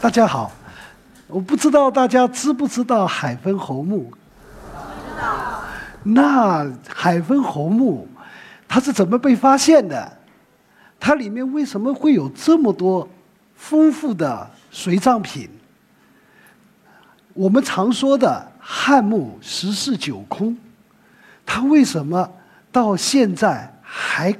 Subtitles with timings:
[0.00, 0.50] 呃，大家好，
[1.26, 4.10] 我不知道大家知不知道海昏侯墓？
[4.72, 5.62] 知道。
[6.02, 8.08] 那海昏侯墓，
[8.66, 10.10] 它是怎么被发现的？
[10.98, 13.06] 它里面为什么会有这么多
[13.54, 15.50] 丰富的随葬品？
[17.34, 20.56] 我们常说的汉墓十室九空，
[21.44, 22.26] 它为什么
[22.72, 24.34] 到现在还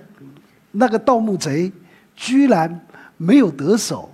[0.73, 1.70] 那个盗墓贼
[2.16, 2.80] 居然
[3.18, 4.09] 没有得手？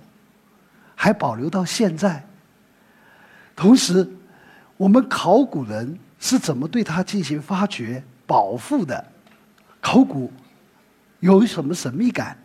[0.99, 2.21] 还保留到现在。
[3.55, 4.05] 同时，
[4.77, 9.05] 我们考古人是怎么对它进行发掘、保护的？
[9.79, 10.31] 考古
[11.19, 12.35] 有什么神秘感？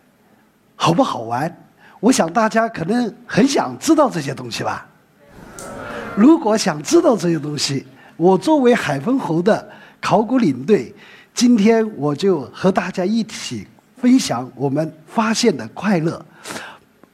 [0.75, 1.53] 好不好玩？
[1.99, 4.87] 我想大家可能很想知道这些东西吧。
[6.15, 9.67] 如果想知道这些东西，我作为海昏侯的
[9.99, 10.93] 考古领队，
[11.33, 16.23] 今天我就和大家一起分享我们发现的快乐，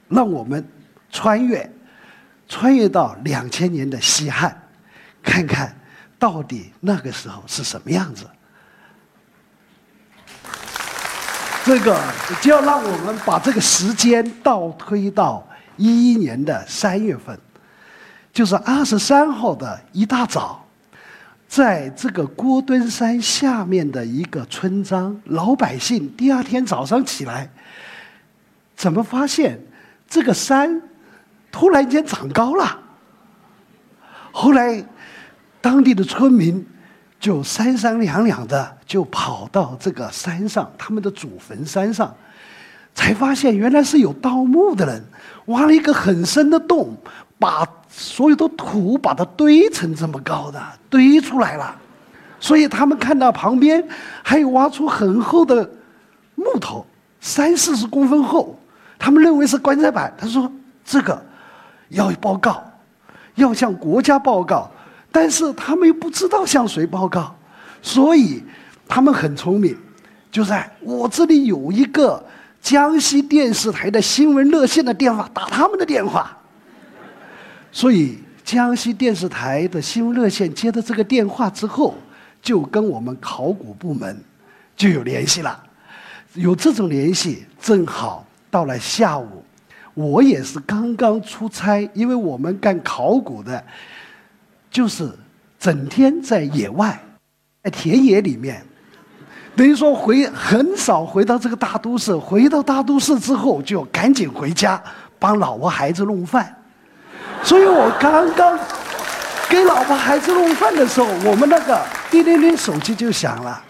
[0.09, 0.65] 让我们。
[1.11, 1.69] 穿越，
[2.47, 4.55] 穿越到两千年的西汉，
[5.23, 5.75] 看看
[6.17, 8.25] 到底那个时候是什么样子。
[11.65, 12.01] 这个
[12.41, 17.37] 就要让我们把这个时间倒推到一一年的三月份，
[18.33, 20.65] 就是二十三号的一大早，
[21.47, 27.49] 在这个郭墩山下面的一个村庄，老百姓第二天早上起来，
[28.75, 29.59] 怎么发现
[30.07, 30.81] 这个山？
[31.51, 32.79] 突然间长高了，
[34.31, 34.83] 后来
[35.59, 36.65] 当地的村民
[37.19, 42.15] 就三三两两的就跑到这个山上，他们的祖坟山上，
[42.93, 45.03] 才发现原来是有盗墓的人
[45.47, 46.95] 挖了一个很深的洞，
[47.39, 51.75] 把所有的土把它堆成这么高的堆出来了，
[52.39, 53.85] 所以他们看到旁边
[54.23, 55.69] 还有挖出很厚的
[56.35, 56.85] 木头，
[57.19, 58.57] 三四十公分厚，
[58.99, 60.13] 他们认为是棺材板。
[60.15, 60.49] 他说
[60.85, 61.28] 这个。
[61.89, 62.63] 要报告，
[63.35, 64.69] 要向国家报告，
[65.11, 67.35] 但是他们又不知道向谁报告，
[67.81, 68.43] 所以
[68.87, 69.77] 他们很聪明，
[70.31, 72.23] 就在我这里有一个
[72.61, 76.35] 江西电视台的新闻热线的电话，打他们的电话。
[77.71, 81.95] 所以江西电视台的新闻热线接到这个电话之后，
[82.41, 84.19] 就跟我们考古部门
[84.75, 85.63] 就有联系了，
[86.33, 89.38] 有这种联系，正好到了下午。
[89.99, 93.61] 我也是刚刚出差，因为我们干考古的，
[94.71, 95.11] 就是
[95.59, 96.97] 整天在野外，
[97.61, 98.63] 在田野里面，
[99.57, 102.15] 等于说回很少回到这个大都市。
[102.15, 104.81] 回到大都市之后，就赶紧回家
[105.19, 106.55] 帮老婆孩子弄饭。
[107.43, 108.57] 所以我刚刚
[109.49, 111.77] 给老婆孩子弄饭的时候，我们那个
[112.09, 113.61] 叮铃铃手机就响了，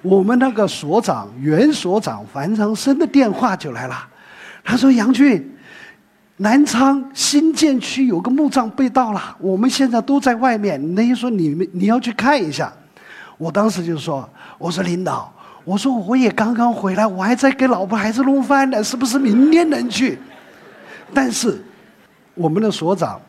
[0.00, 4.06] 我们那个所长原所长樊长生的电话就来了，
[4.62, 5.44] 他说：“杨俊。”
[6.42, 10.94] 南昌新建区有个墓葬被盗了，我们现在都在外面。
[10.96, 12.70] 那些说你们你要去看一下，
[13.38, 15.32] 我当时就说：“我说领导，
[15.64, 20.18] 我说我也刚刚回来，我还在给老婆孩子弄饭呢，是不是明天能去？”
[21.14, 21.62] 但是
[22.34, 23.20] 我们的所长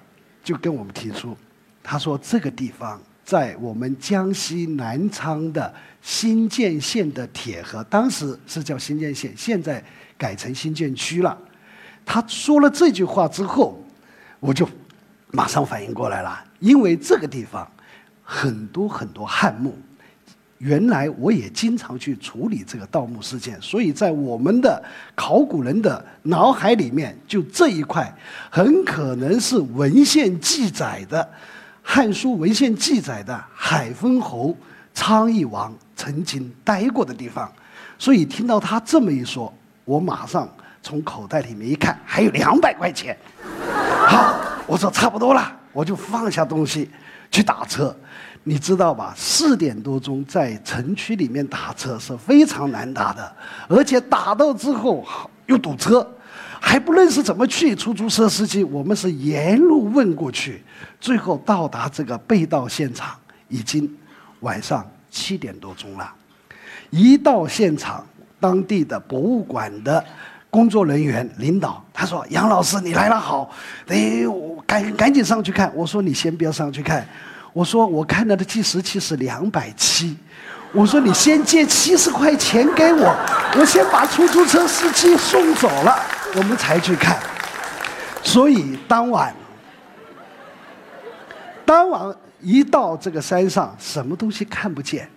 [0.43, 1.37] 就跟我们提出，
[1.83, 9.83] 他说这个地方在我们江西南昌的新建县的铁河，当时是叫新建县，现在
[10.17, 11.37] 改成新建区了。
[12.05, 13.81] 他说了这句话之后，
[14.39, 14.67] 我就
[15.31, 17.65] 马上反应过来了，因为这个地方
[18.23, 19.73] 很多很多汉墓，
[20.57, 24.83] 原来我也经常去处理这个盗墓事件，所以在我们的
[25.15, 28.13] 考古人的脑海里面，就这一块
[28.51, 31.23] 很可能是文献记载的
[31.81, 34.55] 《汉书》文献记载的海昏侯
[34.93, 37.51] 昌邑王曾经待过的地方，
[37.97, 39.51] 所以听到他这么一说，
[39.85, 40.47] 我马上。
[40.83, 43.17] 从口袋里面一看，还有两百块钱。
[44.05, 44.37] 好，
[44.67, 46.91] 我说差不多了，我就放下东西
[47.31, 47.95] 去打车。
[48.43, 49.13] 你知道吧？
[49.15, 53.33] 四点多钟在城区里面打车是非常难打的，
[53.69, 55.01] 而且打到之后
[55.45, 56.05] 又堵车，
[56.59, 57.73] 还不认识怎么去。
[57.73, 60.61] 出租车司机，我们是沿路问过去，
[60.99, 63.15] 最后到达这个被盗现场，
[63.47, 63.89] 已经
[64.41, 66.13] 晚上七点多钟了。
[66.89, 68.05] 一到现场，
[68.41, 70.03] 当地的博物馆的。
[70.53, 73.49] 工作人员、领导，他说：“杨老师，你来了好，
[73.87, 77.03] 哎，我赶赶紧上去看。”我说：“你先不要上去看。”
[77.53, 80.15] 我说：“我看到的计时器是两百七。”
[80.71, 83.15] 我说：“你先借七十块钱给我，
[83.57, 85.95] 我先把出租车司机送走了，
[86.35, 87.17] 我们才去看。”
[88.21, 89.33] 所以当晚，
[91.65, 95.09] 当晚一到这个山上，什么东西看不见，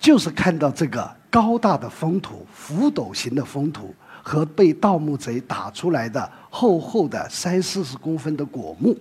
[0.00, 3.94] 就是看到这个高大的封土、浮斗形的封土
[4.28, 8.94] 和被盗墓贼打出来的厚厚的三四十公分的果木，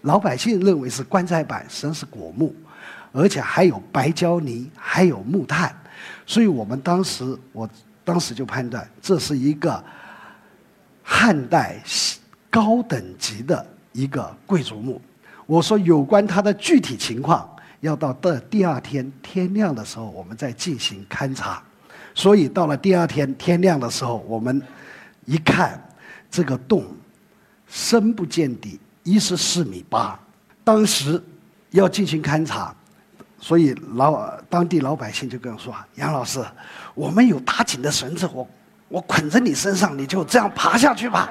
[0.00, 2.52] 老百姓认为是棺材板，实际上是果木，
[3.12, 5.72] 而且还有白胶泥，还有木炭，
[6.26, 7.70] 所以我们当时，我
[8.02, 9.82] 当时就判断这是一个
[11.04, 11.80] 汉代
[12.50, 15.00] 高等级的一个贵族墓。
[15.46, 17.48] 我说有关它的具体情况。
[17.80, 21.62] 要到的第二天天亮的时候，我们再进行勘察。
[22.14, 24.62] 所以到了第二天天亮的时候，我们
[25.24, 25.82] 一看
[26.30, 26.84] 这个洞
[27.66, 30.18] 深不见底，一十四米八。
[30.62, 31.22] 当时
[31.70, 32.74] 要进行勘察，
[33.38, 36.42] 所以老当地老百姓就跟我说：“杨老师，
[36.94, 38.48] 我们有打井的绳子，我
[38.88, 41.28] 我捆在你身上，你就这样爬下去吧。”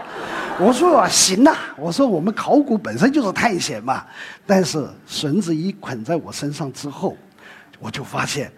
[0.60, 1.56] 我说，行呐！
[1.76, 4.06] 我说我们考古本身就是探险嘛，
[4.46, 7.18] 但是绳子一捆在我身上之后，
[7.80, 8.52] 我就发现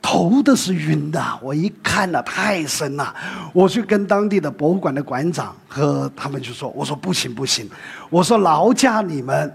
[0.00, 1.22] 头都是晕的。
[1.42, 3.14] 我一看呐，太深了，
[3.52, 7.68] 我去跟当地的博物馆的馆长和他们就说：“我说不行不行，
[8.10, 9.52] 我说劳驾你们，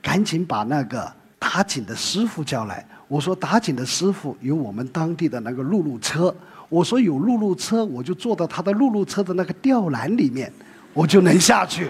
[0.00, 2.84] 赶紧把那个打井的师傅叫来。
[3.08, 6.34] 我说打井的师傅有我们当地的那个露露车，
[6.68, 10.52] 我说有露露车，我就坐到他的露露车的那个吊篮里面。”
[10.94, 11.88] 我就能下去，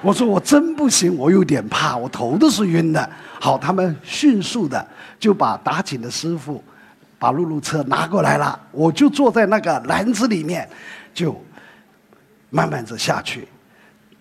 [0.00, 3.10] 我说我真不行，我有点怕，我头都是晕的。
[3.38, 4.88] 好，他们迅速的
[5.18, 6.64] 就把打井的师傅
[7.20, 10.66] 把露露车拿过来了，我就坐在那个篮子里面，
[11.12, 11.38] 就
[12.48, 13.46] 慢慢的下去。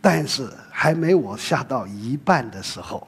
[0.02, 3.08] 但是还没我下到一半的时候，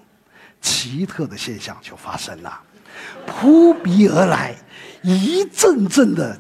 [0.62, 2.58] 奇特的现象就发生了，
[3.26, 4.56] 扑鼻而来
[5.02, 6.40] 一阵阵的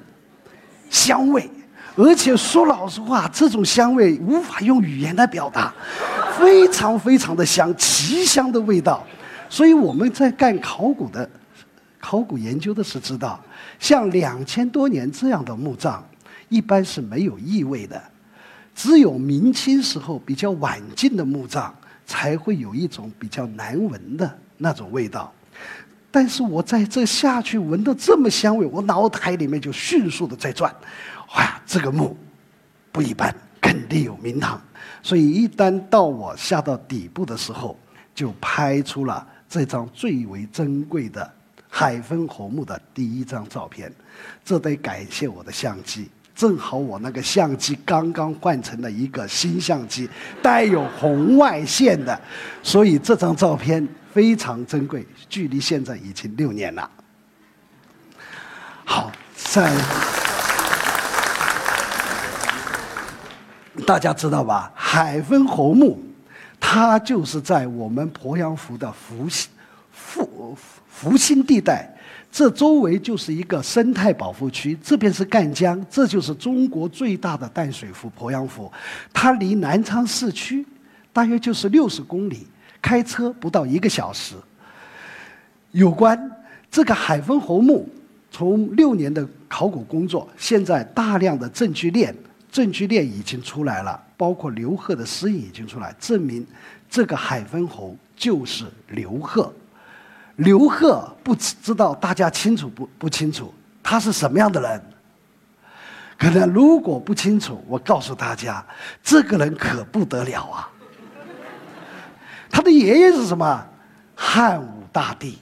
[0.89, 1.49] 香味。
[1.97, 5.73] 而且说老实话，这种香味无法用语言来表达，
[6.39, 9.05] 非常非常的香，奇香的味道。
[9.49, 11.29] 所以我们在干考古的、
[12.01, 13.39] 考古研究的是知道，
[13.79, 16.03] 像两千多年这样的墓葬，
[16.49, 18.01] 一般是没有异味的，
[18.75, 21.73] 只有明清时候比较晚近的墓葬
[22.05, 25.31] 才会有一种比较难闻的那种味道。
[26.09, 30.75] 但是我在这下去闻到这么香味，我脑海里面就迅速的在转。
[31.37, 32.17] 哇，这个墓
[32.91, 34.59] 不一般，肯定有名堂。
[35.01, 37.79] 所以一旦到我下到底部的时候，
[38.13, 41.31] 就拍出了这张最为珍贵的
[41.71, 43.91] 海丰侯墓的第一张照片。
[44.45, 50.07] 这得感谢我的相机，正好我那个相机刚刚换成了一个新相机，
[50.43, 52.21] 带有红外线的，
[52.61, 55.07] 所以这张照片非常珍贵。
[55.29, 56.87] 距离现在已经六年了。
[58.85, 59.73] 好，在。
[63.87, 64.71] 大家知道吧？
[64.75, 65.97] 海丰侯墓，
[66.59, 69.49] 它就是在我们鄱阳湖的福兴、
[69.91, 70.55] 福
[70.93, 71.89] 福兴地带，
[72.31, 74.77] 这周围就是一个生态保护区。
[74.83, 78.71] 这边是赣江，这就是中国最大的淡水湖——鄱阳湖。
[79.11, 80.63] 它离南昌市区
[81.11, 82.45] 大约就是六十公里，
[82.81, 84.35] 开车不到一个小时。
[85.71, 86.31] 有关
[86.69, 87.89] 这个海丰侯墓，
[88.29, 92.13] 从六年的考古工作，现在大量的证据链。
[92.51, 96.45] 证据链已经出来了，包括刘贺的诗印已经出来，证明
[96.89, 99.51] 这个海丰侯就是刘贺。
[100.41, 103.53] 刘贺不知道大家清楚不不清楚？
[103.83, 104.81] 他是什么样的人？
[106.17, 108.63] 可能如果不清楚，我告诉大家，
[109.03, 110.69] 这个人可不得了啊！
[112.49, 113.65] 他的爷爷是什么？
[114.15, 115.37] 汉武大帝。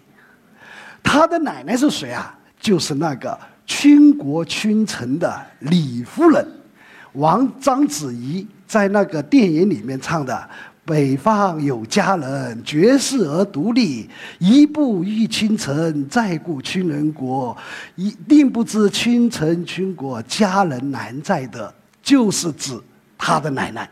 [1.02, 2.38] 他的奶奶是谁啊？
[2.60, 6.46] 就是那个倾国倾城的李夫人。
[7.14, 10.50] 王章子怡在那个电影里面唱的
[10.90, 17.56] “北方有佳人，绝世而独立，一步一倾城，再顾倾人国。
[17.96, 22.76] 一定不知倾城倾国，佳人难在的，就是指
[23.16, 23.88] 他的奶奶。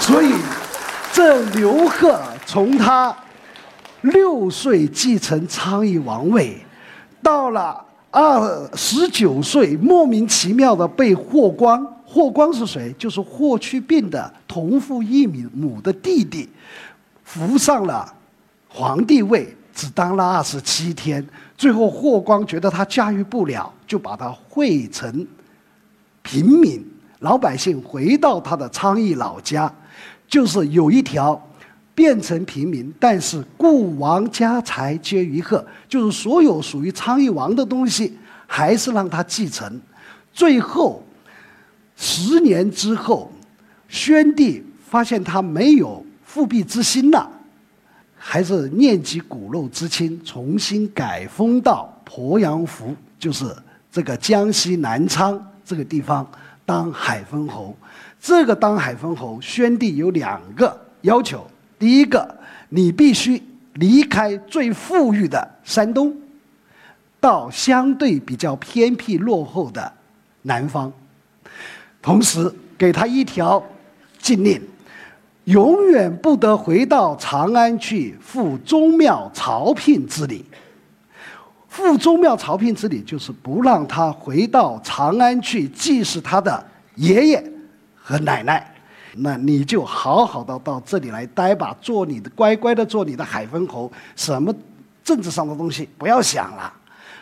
[0.00, 0.32] 所以，
[1.12, 3.16] 这刘贺从他
[4.00, 6.58] 六岁继承昌邑王位，
[7.22, 7.86] 到了。
[8.12, 11.80] 二十九岁，莫名其妙的被霍光，
[12.12, 12.92] 霍光是谁？
[12.98, 16.48] 就是霍去病的同父异母的弟弟，
[17.22, 18.12] 扶上了
[18.68, 21.24] 皇帝位，只当了二十七天。
[21.56, 25.24] 最后霍光觉得他驾驭不了，就把他汇成
[26.22, 26.84] 平民
[27.20, 29.72] 老百姓，回到他的昌邑老家，
[30.26, 31.40] 就是有一条。
[31.92, 39.78] 变成平民，但是故王家财皆于贺，就是所有属于昌邑王的东西，还是让他继承。
[40.32, 41.04] 最后
[42.02, 43.30] 十年之后，
[43.86, 47.30] 宣帝发现他没有复辟之心了，
[48.16, 53.54] 还是念及骨肉之亲，重新改封到鄱阳湖，就是
[53.92, 56.26] 这个江西南昌这个地方
[56.64, 57.76] 当海封侯。
[58.18, 61.46] 这个当海封侯，宣帝有两个要求：
[61.78, 62.34] 第一个，
[62.70, 63.42] 你必须
[63.74, 66.16] 离开最富裕的山东，
[67.20, 69.92] 到相对比较偏僻落后的
[70.42, 70.90] 南方；
[72.02, 73.62] 同时给他一条
[74.18, 74.60] 禁令，
[75.44, 80.44] 永远不得回到长安去赴宗庙朝聘之礼。
[81.68, 86.66] 赴宗庙朝聘之礼，就是不让他回到长安去祭祀他的
[86.96, 87.52] 爷爷。
[88.02, 88.74] 和奶奶，
[89.18, 94.52] 那你就好好的到这里来待吧，做你的乖乖的做你的海昏侯，什么
[95.04, 96.72] 政治上的东西不要想了。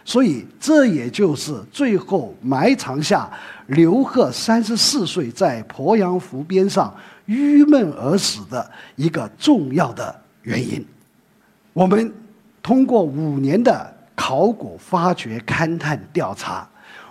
[0.09, 3.31] 所以这也就是最后埋藏下
[3.67, 6.91] 刘贺三十四岁在鄱阳湖边上
[7.27, 10.83] 郁闷而死的一个重要的原因。
[11.75, 12.11] 我们
[12.63, 16.67] 通过五年的考古发掘、勘探调查，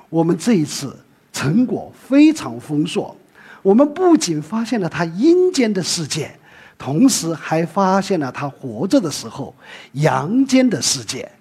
[0.09, 0.97] 我们这一次
[1.31, 3.15] 成果非常丰硕。
[3.61, 6.31] 我们不仅发现了他阴间的世界，
[6.79, 9.53] 同时还发现了他活着的时候
[9.91, 11.31] 阳间的世界。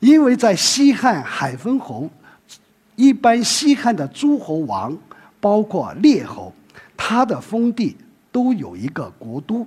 [0.00, 2.08] 因为在西汉海昏侯，
[2.94, 4.96] 一般西汉的诸侯王，
[5.40, 6.52] 包括列侯，
[6.96, 7.96] 他的封地
[8.30, 9.66] 都有一个国都，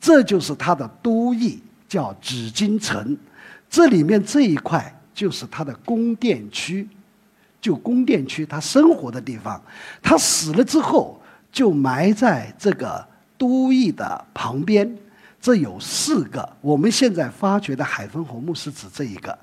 [0.00, 3.16] 这就是他的都邑，叫紫禁城。
[3.70, 6.88] 这里面这一块就是他的宫殿区。
[7.60, 9.62] 就宫殿区，他生活的地方，
[10.02, 13.06] 他死了之后就埋在这个
[13.38, 14.92] 都邑的旁边。
[15.40, 19.38] 这有四个，我们现在发掘的海昏侯墓是指这一个，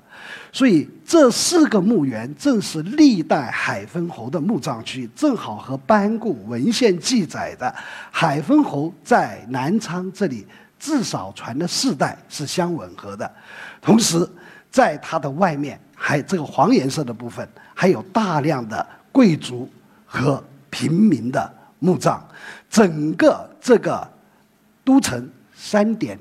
[0.52, 7.74] 所以这四个墓园正是历代海昏侯的墓葬区，正好和班固文献记载的
[8.10, 10.46] 海昏侯在南昌这里
[10.78, 13.30] 至少传了四代是相吻合的。
[13.80, 14.28] 同时，
[14.70, 15.78] 在它的外面。
[16.02, 19.68] 还这个黄颜色的部分，还有大量的贵族
[20.06, 22.26] 和平民的墓葬。
[22.70, 24.10] 整个这个
[24.82, 26.18] 都城三点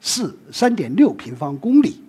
[0.00, 2.00] 四、三点六平方公里，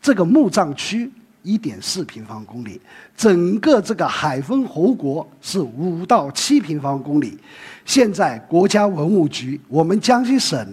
[0.00, 1.10] 这个墓葬区
[1.42, 2.80] 一点四平方公里，
[3.16, 7.38] 整个这个海丰侯国是五到七平方公里。
[7.84, 10.66] 现在国家文物局，我们江西省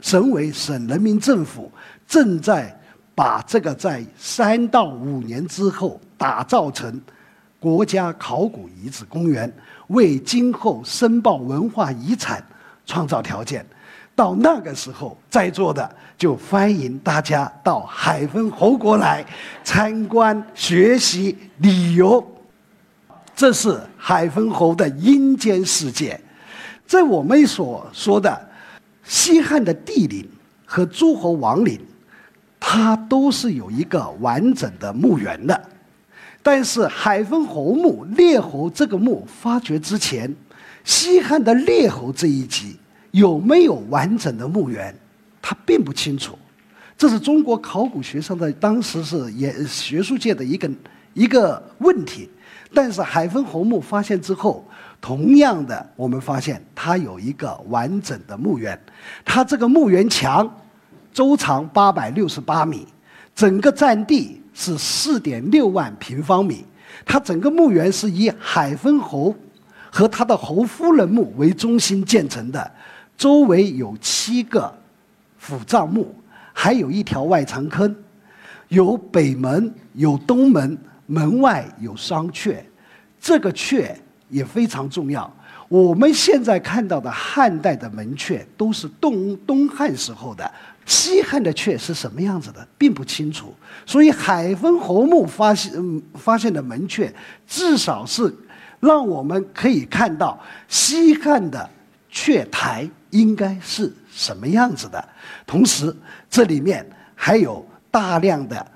[0.00, 1.70] 省委省人民政府
[2.06, 2.74] 正在。
[3.16, 7.00] 把这个在三到五年之后打造成
[7.60, 9.48] 国家考古遗址公园，
[9.86, 12.44] 为今后申报文化遗产
[12.84, 13.64] 创造条件。
[14.14, 19.24] 到那个时候，在座的就欢迎大家到海丰侯国来
[19.62, 22.24] 参观、学习、旅游。
[23.34, 26.20] 这是海丰侯的阴间世界。
[26.86, 28.48] 在我们所说的
[29.02, 30.28] 西汉的帝陵
[30.64, 31.80] 和诸侯王陵。
[32.66, 35.68] 它都是有一个完整的墓园的，
[36.42, 40.34] 但是海丰侯墓列侯这个墓发掘之前，
[40.82, 42.78] 西汉的列侯这一级
[43.14, 44.92] 有没有完整的墓园，
[45.40, 46.36] 他并不清楚。
[46.98, 50.68] 这是中国考古学上的当时是也学术界的一个
[51.12, 52.28] 一个问题。
[52.72, 54.66] 但是海丰侯墓发现之后，
[55.00, 58.76] 同样的我们发现它有一个完整的墓园，
[59.24, 60.52] 它这个墓园墙。
[61.12, 62.84] 周长八百六十八米，
[63.32, 66.64] 整个占地是四点六万平方米。
[67.06, 69.32] 它整个墓园是以海丰侯
[69.88, 72.68] 和他的侯夫人墓为中心建成的，
[73.16, 74.72] 周围有七个
[75.38, 76.14] 府葬墓，
[76.52, 77.94] 还有一条外藏坑，
[78.68, 82.56] 有北门，有东门，门外有商阙。
[83.20, 83.90] 这个阙
[84.28, 85.32] 也非常重要。
[85.68, 90.50] 我们现在看到的汉代的门阙都是东东汉时候的。
[90.84, 93.54] 西汉的阙是什么样子的，并不清楚。
[93.86, 95.72] 所以海丰侯墓发现
[96.12, 97.10] 发现的门阙，
[97.46, 98.32] 至少是
[98.80, 101.68] 让我们可以看到西汉的
[102.12, 105.08] 阙台应该是什么样子的。
[105.46, 105.94] 同时，
[106.28, 108.66] 这里面还有大量的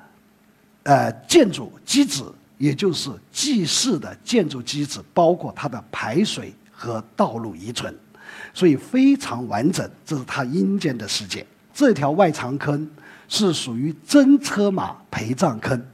[0.85, 2.23] 呃建筑基址，
[2.57, 7.92] 也就是祭祀的建筑基址，包括它的排水和道路遗存，
[8.54, 9.90] 所以非常完整。
[10.07, 11.45] 这是它阴间的世界。
[11.75, 12.88] 这条外长坑
[13.28, 15.85] 是属于真车马陪葬坑。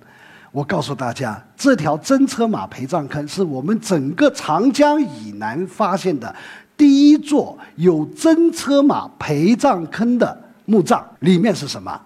[0.52, 6.32] 我告诉大家，这条真车马陪葬坑是我们整个长江以南发现的
[6.76, 11.04] 第一座有真车马陪葬坑的墓葬。
[11.21, 12.00] 里面是什么？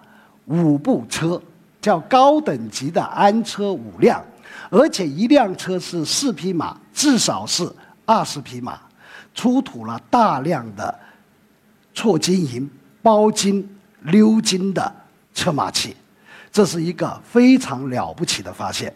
[0.45, 1.41] 五部车，
[1.81, 4.23] 叫高等级的安车五辆，
[4.69, 7.71] 而且一辆车是四匹马，至少是
[8.05, 8.79] 二十匹马，
[9.33, 10.99] 出土了大量的
[11.93, 12.69] 错金银。
[13.01, 13.65] 包金、
[14.07, 14.93] 鎏金的
[15.33, 15.95] 车马器，
[16.51, 18.93] 这是一个非常了不起的发现。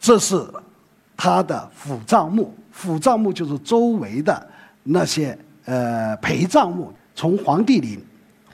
[0.00, 0.42] 这是
[1.14, 4.48] 他的府葬墓，府葬墓就是周围的
[4.82, 6.92] 那些呃陪葬墓。
[7.14, 8.02] 从皇帝陵、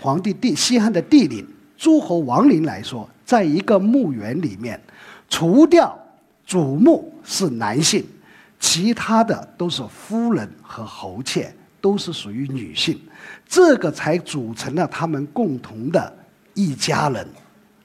[0.01, 4.81] 皇帝帝西汉的帝陵、诸侯王陵来说，在一个墓园里面，
[5.29, 5.97] 除掉
[6.45, 8.05] 主墓是男性，
[8.59, 13.01] 其他的都是夫人和侯妾，都是属于女性，
[13.47, 16.13] 这个才组成了他们共同的
[16.55, 17.27] 一家人。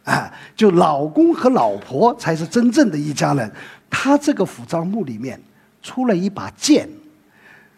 [0.05, 3.49] 啊，就老公和老婆才是真正的一家人。
[3.89, 5.39] 他这个府葬墓里面
[5.81, 6.89] 出了一把剑，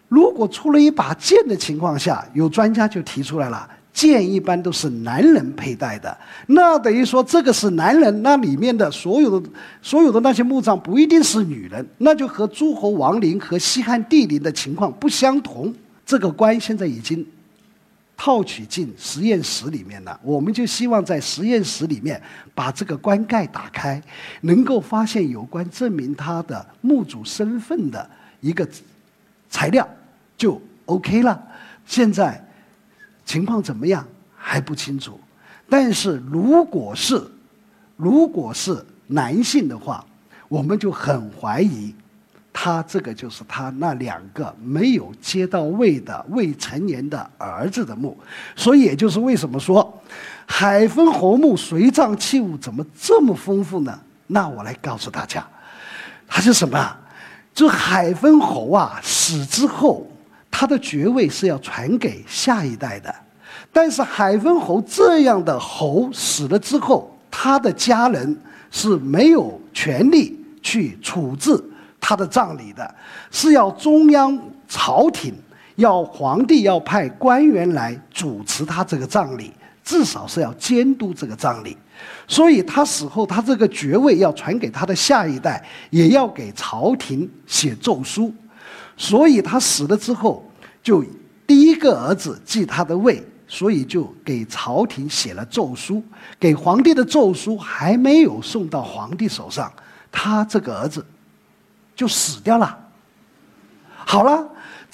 [0.07, 9.49] 如果出了一把剑的情况下，有专家就提出来了，剑一般都是男人佩戴的，那等于说这个是男人，那里面的所有的
[9.81, 15.73] 所有的那些墓葬不一定是女人，那就和诸侯王陵和西汉帝陵的情况不相同。
[16.05, 17.25] 这个官现在已经。
[18.17, 22.19] 套取进实验室里面了，我们就希望在实验室里面
[22.53, 24.01] 把这个棺盖打开，
[24.39, 28.09] 能够发现有关证明他的墓主身份的
[28.39, 28.65] 一个
[29.55, 29.87] 材料，
[30.35, 31.41] 就 OK 了。
[31.85, 32.45] 现在
[33.23, 35.17] 情况怎么样还不清楚，
[35.69, 37.25] 但是如果是
[37.95, 40.05] 如果是男性的话，
[40.49, 41.95] 我们就很怀疑。
[42.51, 48.17] 他这个就是他那两个没有接到位的未成年的儿子的墓，
[48.57, 50.01] 所以也就是为什么说
[50.45, 53.97] 海丰侯墓随葬器物怎么这么丰富呢？
[54.27, 55.47] 那我来告诉大家，
[56.27, 56.97] 他是什么？
[57.55, 60.05] 就海丰侯啊死之后，
[60.51, 63.15] 他的爵位是要传给下一代的，
[63.71, 68.37] 但是海丰侯这样的侯死了之后，他的家人
[68.69, 71.63] 是没有权利去处置。
[72.01, 72.93] 他的葬礼的
[73.31, 75.33] 是要中央朝廷
[75.75, 79.51] 要皇帝要派官员来主持他这个葬礼，
[79.83, 81.75] 至少是要监督这个葬礼。
[82.27, 88.33] 所以他死后，他这个爵位要传给他的下一代，也要给朝廷写奏书。
[88.97, 90.49] 所以他死了之后，
[90.81, 91.03] 就
[91.45, 96.03] 第一个儿子继他的位，所以就给朝廷写了奏书。
[96.39, 99.71] 给皇帝的奏书还没有送到皇帝手上，
[100.11, 101.05] 他这个儿子。
[101.95, 102.77] 就死掉了。
[103.87, 104.45] 好了，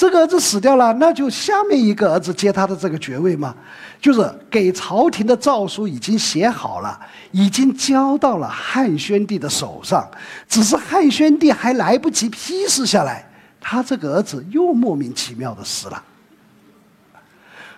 [0.01, 3.55] 这个儿子死掉了，那就下面一个儿子接他的这个爵位嘛。
[4.01, 10.09] 就是给朝廷的诏书已经写好了，已经交到了汉宣帝的手上，
[10.49, 13.23] 只是汉宣帝还来不及批示下来，
[13.59, 16.03] 他这个儿子又莫名其妙的死了。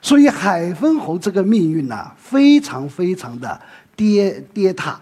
[0.02, 3.60] 所以海丰侯这个命运呢，非常非常的
[3.98, 4.96] 跌跌宕。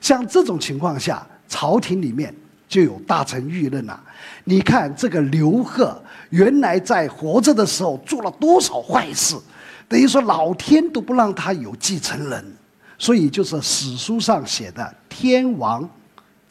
[0.00, 2.32] 像这种情况下，朝廷里面。
[2.68, 3.98] 就有大臣议论了，
[4.44, 9.34] 你看这个刘贺，原来在活着的时候做了多少坏事，
[9.88, 12.44] 等于说老天都不让他有继承人，
[12.98, 15.88] 所以就是史书上写的“天王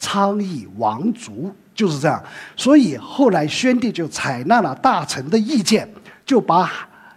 [0.00, 2.20] 昌邑王族”就是这样。
[2.56, 5.88] 所以后来宣帝就采纳了大臣的意见，
[6.26, 6.68] 就把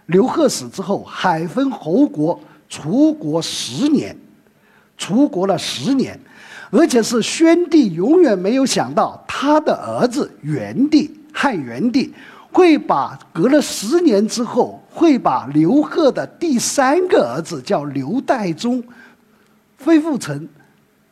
[0.06, 2.38] 刘贺死之后，海丰侯国
[2.68, 4.16] 除国十年，
[4.96, 6.16] 除国了十年。
[6.74, 12.10] 而且是宣帝永远没有想到，他的儿子元帝汉元帝
[12.50, 18.82] 会把隔了十年之后，会把刘贺的第三个儿子叫刘代宗，
[19.84, 20.48] 恢复成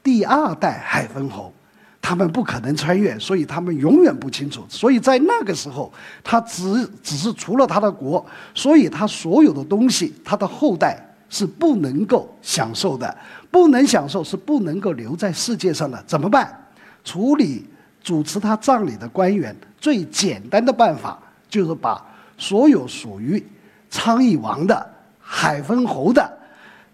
[0.02, 1.52] 第二代海丰侯。
[2.00, 4.64] 他们不可能穿越，所以他们永远不清楚。
[4.66, 5.92] 所以在那个时候，
[6.24, 11.06] 他只只是除了他的国，所以他所有的东西，他的后代。
[11.32, 13.16] 是不能够享受的，
[13.50, 16.56] 不能享受是不能够留在世界上的，怎么办？
[17.02, 17.66] 处理
[18.02, 22.00] 主持他葬礼的官员最简单的办法就是把
[22.38, 23.42] 所有属于
[23.90, 26.38] 昌邑王的、海昏侯的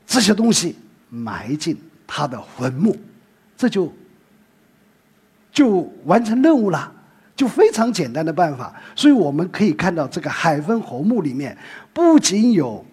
[0.07, 0.77] 这些东西
[1.11, 2.97] 埋进他的坟墓，
[3.57, 3.93] 这就
[5.53, 6.91] 就完成任务了，
[7.35, 8.75] 就非常简单的办法。
[8.95, 11.57] 所以我们可以看到，这个海昏侯墓里面
[11.93, 12.85] 不仅有。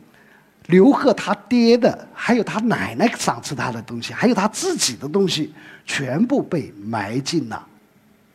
[0.68, 5.54] 刘贺他爹的，还有他奶奶赏赐他的东西，还有他自己的东西，
[5.86, 7.68] 全部被埋进了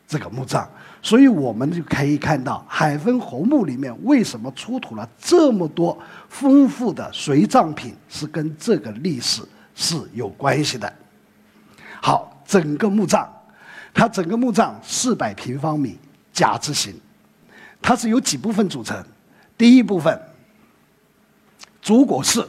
[0.07, 0.69] 这个墓葬。
[1.01, 9.41] 所以我们就可以看到海丰侯墓里面为什么出土了这么多丰富的随葬品，是跟这个历史
[9.73, 10.93] 是有关系的。
[12.01, 13.27] 好，整个墓葬，
[13.91, 15.97] 它整个墓葬四百平方米
[16.31, 16.93] 甲字形，
[17.81, 19.03] 它是由几部分组成？
[19.57, 20.21] 第一部分。
[21.81, 22.45] 主椁室，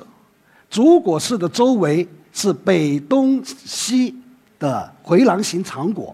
[0.69, 4.15] 主椁室的周围是北东西
[4.59, 6.13] 的回廊形长椁。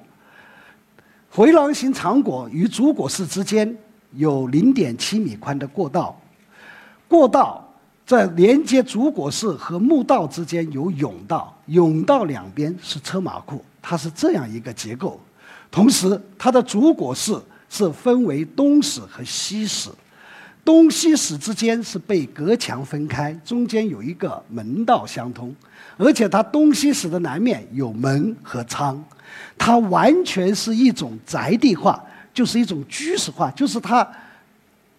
[1.30, 3.76] 回廊形长椁与主椁室之间
[4.12, 6.18] 有零点七米宽的过道，
[7.06, 7.62] 过道
[8.06, 15.20] 在连接主果寺和墓道之间有甬道，甬道两边是车马库，它是这样一个结构。
[15.70, 19.90] 同时，它的主果寺是分为东室和西室，
[20.66, 25.54] 东西室之间是被隔墙分开，中间有一个门道相通，
[25.96, 29.02] 而且它东西室的南面有门和仓，
[29.56, 34.06] 它完全是一种宅地化，就是一种居室化，就是他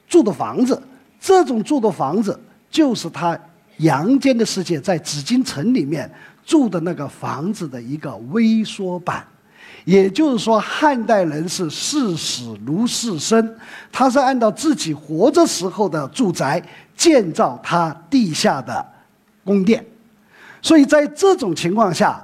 [0.08, 0.82] 住的房子。
[1.20, 2.40] 这种住的房子。
[2.70, 3.40] 就是他
[3.78, 6.08] 阳间的世界，在紫禁城里面
[6.46, 9.26] 住的那个房子的一个微缩版，
[9.88, 13.56] 也就是说，汉代人是视死如视生，
[13.90, 16.62] 他是按照自己活着时候的住宅
[16.94, 18.86] 建造他地下的
[19.46, 19.82] 宫殿，
[20.62, 22.22] 所以在这种情况下，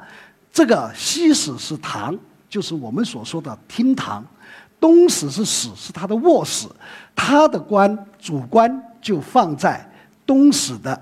[0.52, 2.14] 这个西室是堂，
[2.50, 4.22] 就是我们所说的厅堂；
[4.78, 6.68] 东室是室，是他的卧室，
[7.16, 9.90] 他的官主官就放在。
[10.26, 10.98] 东史的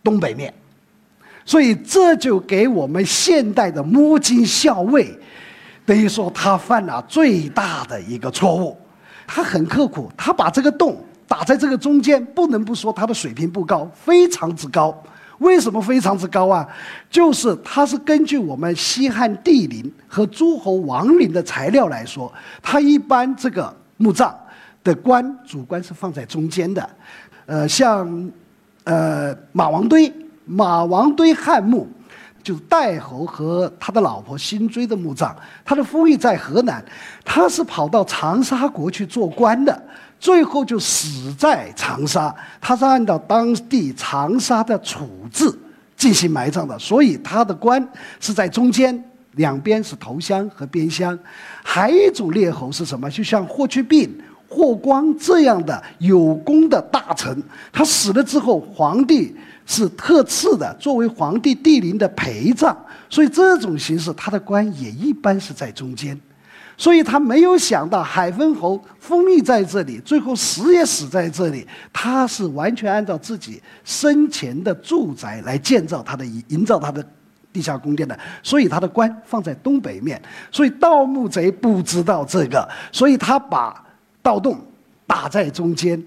[0.00, 0.54] 东北面，
[1.44, 5.12] 所以这就给我们现代的摸金校尉，
[5.86, 8.76] 等于说他犯了最大的一个错误。
[9.26, 14.94] 他很刻苦，他把这个洞打在这个中间，不能不说他的水平不高，非常之高。
[15.38, 16.66] 为什么非常之高啊？
[17.10, 24.34] 就是他是根据我们西汉帝陵和诸侯王陵的材料来说，他一般这个墓葬
[24.82, 26.90] 的棺主棺是放在中间的，
[27.46, 28.30] 呃，像。
[28.86, 30.12] 呃，马王堆，
[30.44, 31.88] 马王堆汉墓，
[32.44, 35.34] 就是代侯和他的老婆辛追的墓葬。
[35.64, 36.84] 他的封邑在河南，
[37.24, 39.82] 他是跑到长沙国去做官的，
[40.20, 42.32] 最后就死在长沙。
[42.60, 45.52] 他是按照当地长沙的处置
[45.96, 47.84] 进行埋葬的，所以他的官
[48.20, 49.02] 是在中间，
[49.32, 51.18] 两边是头乡和边乡。
[51.62, 53.10] 还有一种列侯是什么？
[53.10, 54.14] 就像霍去病。
[54.46, 59.34] 霍光这样的有功的大臣，他死了之后，皇帝
[59.66, 62.76] 是特赐的，作为皇帝帝陵的陪葬，
[63.08, 66.18] 所以这种形式，他的官也一般是在中间。
[66.76, 71.66] 所以他没有想到海昏侯封邑在这里，最后死也死在这里。
[71.92, 77.04] 他是完全按照自己生前的住宅来建造他的营造他的
[77.52, 80.20] 地下宫殿的，所以他的官放在东北面。
[80.50, 83.82] 所以盗墓贼不知道这个，所以他把。
[84.24, 84.58] 盗洞
[85.06, 86.02] 打在中间，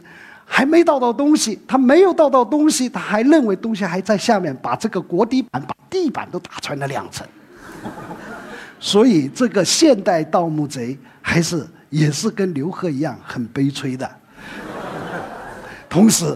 [0.49, 7.27] 还没盗到东西，他没有盗到东西，他还认为东西还在下面，把这个国地板、把地板都打穿了两层。
[8.79, 14.09] 所以这个现代盗墓贼还是也是跟刘贺一样很悲催的。
[15.89, 16.35] 同时，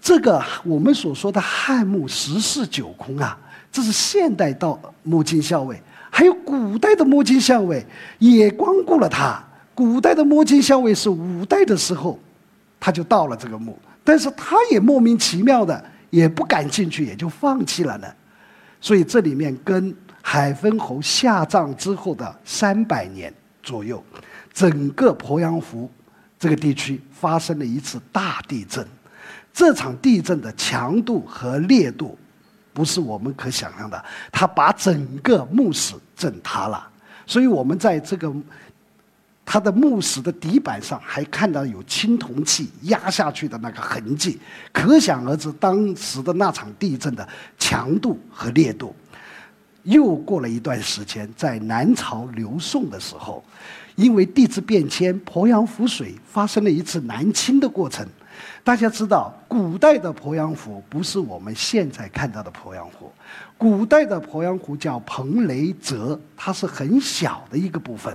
[0.00, 3.36] 这个我们所说的汉墓十室九空啊，
[3.72, 7.84] 这是现代盗墓金校尉，还有古代的摸金校尉
[8.18, 9.42] 也光顾了他。
[9.74, 12.18] 古代的摸金校尉是五代的时候，
[12.84, 18.08] 他就到了这个墓，但是他也莫名其妙的也不感兴趣，也就放弃了呢。
[18.80, 24.02] 所以这里面跟海昏侯下葬之后的三百年左右，
[24.52, 25.88] 整个鄱阳湖
[26.40, 28.84] 这个地区发生了一次大地震。
[29.54, 32.18] 这场地震的强度和烈度，
[32.72, 36.84] 不是我们可想象的，它把整个墓室震塌了。
[37.26, 38.34] 所以我们在这个。
[39.44, 44.38] 他的墓室的底板上还看到有青铜器压下去的那个痕迹，
[44.72, 47.28] 可想而知当时的那场地震的
[47.58, 48.94] 强度和烈度。
[49.82, 53.44] 又过了一段时间，在南朝刘宋的时候，
[53.96, 58.06] 因为地质变迁，鄱阳湖水发生了一次南侵的过程。
[58.62, 63.10] 大家知道，古代的鄱阳湖不是我们现在看到的鄱阳湖，
[63.62, 68.12] 古代的鄱阳湖叫彭雷泽，它是很小的一个部分。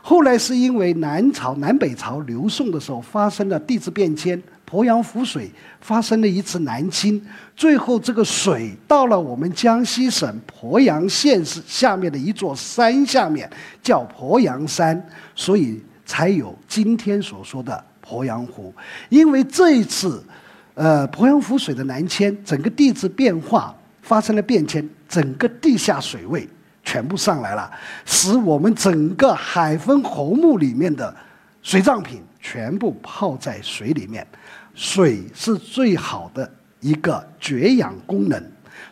[0.00, 7.20] 后来是因为南朝、南北朝、刘宋的时候发生了地质变迁，鄱阳湖水发生了一次南侵，
[7.56, 13.50] 最后这个水到了我们江西省鄱阳县市下面的一座山下面，
[13.82, 15.04] 叫鄱阳山，
[15.34, 18.72] 所以才有今天所说的鄱阳湖。
[19.08, 20.22] 因为这一次，
[20.74, 26.48] 呃，鄱阳湖水的南迁，整个地质变化发生了变迁，整个地下水位。
[26.86, 27.70] 全部上来了，
[28.04, 31.16] 使我们整个海昏侯墓里面的
[31.62, 34.24] 水葬品全部泡在水里面。
[34.74, 36.48] 水是最好的
[36.80, 38.38] 一个绝氧功能，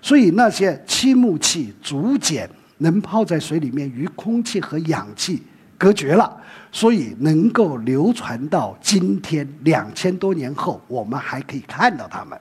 [0.01, 2.49] 所以那些漆木器、竹简
[2.79, 5.43] 能泡在水里面，与空气和氧气
[5.77, 6.35] 隔绝了，
[6.73, 12.41] 所以能够流传到今天两千多年后，我们还可以看到它们。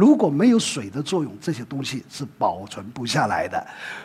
[0.00, 3.62] 如果没有水的作用，这些东西是保存不下来的。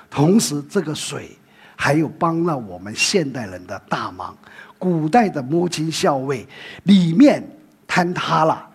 [0.09, 1.31] 同时，这个水
[1.73, 4.37] 还有帮了我们现代人的大忙。
[4.77, 6.45] 古代的摸金校尉
[6.83, 7.41] 里面
[7.87, 8.67] 坍塌了，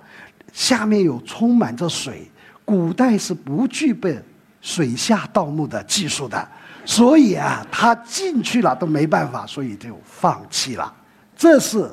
[0.50, 2.26] 下面有充满着水，
[2.64, 4.18] 古代是不具备
[4.62, 6.48] 水下盗墓的技术的，
[6.86, 10.90] 所以啊，他进去了都没办法，所以就放弃了。
[11.36, 11.90] 这是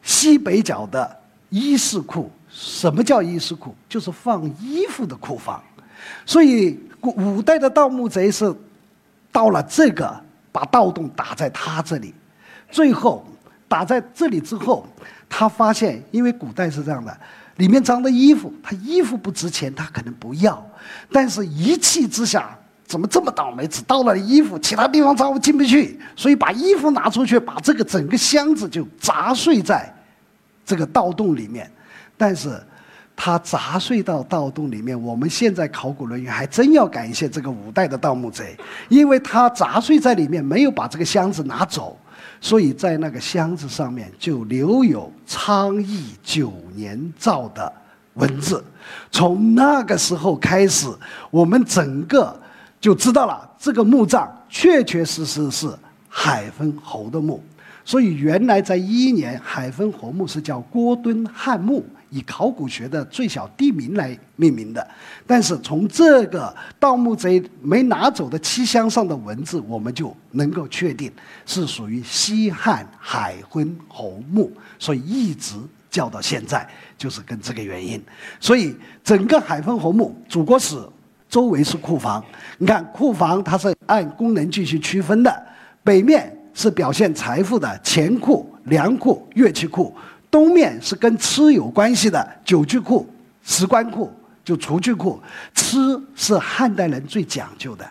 [0.00, 2.30] 西北角的衣饰库。
[2.60, 3.72] 什么叫衣食库？
[3.88, 5.62] 就是放衣服的库房。
[6.26, 8.52] 所以古代的盗墓贼是
[9.30, 12.12] 到了这个，把盗洞打在他这里，
[12.68, 13.24] 最后
[13.68, 14.84] 打在这里之后，
[15.28, 17.16] 他发现，因为古代是这样的。
[17.58, 20.64] 里面装的衣服，他衣服不值钱，他可能不要。
[21.12, 29.94] 但是一气之下，怎么这么倒霉，只盗了衣服，其他地方装进不去，所以把衣服拿出去，把这个整个箱子就砸碎在
[30.64, 31.70] 这个盗洞里面。
[32.18, 32.60] 但是，
[33.16, 38.54] 他砸碎到盗洞里面，我们现在考古人员还真要感谢这个五代的盗墓贼，
[38.90, 41.98] 因为他砸碎在里面，没有把这个箱子拿走。
[42.40, 47.72] 所以在那个箱子上面就留有昌邑九年造的
[48.14, 48.64] 文字，
[49.10, 50.88] 从那个时候开始，
[51.30, 52.40] 我们整个
[52.80, 55.68] 就知道了这个墓葬确确实实是
[56.08, 57.42] 海昏侯的墓。
[57.84, 61.84] 所以原来在一年，海昏侯墓是叫郭墩汉墓。
[62.10, 64.86] 以考古学的最小地名来命名的，
[65.26, 71.12] 但是从这个盗墓贼没拿走的漆箱上的文字，我们就能够确定
[71.44, 75.56] 是属于西汉海昏侯墓，所以一直
[75.90, 78.02] 叫到现在，就是跟这个原因。
[78.40, 80.76] 所以整个海昏侯墓主国史
[81.28, 82.24] 周围是库房，
[82.56, 85.46] 你看库房它是按功能进行区分的，
[85.84, 89.94] 北面是表现财富的钱库、粮库、乐器库。
[90.30, 93.08] 东面是跟吃有关系的酒具库、
[93.42, 94.12] 石棺库，
[94.44, 95.20] 就厨具库。
[95.54, 97.90] 吃是汉代人最讲究的，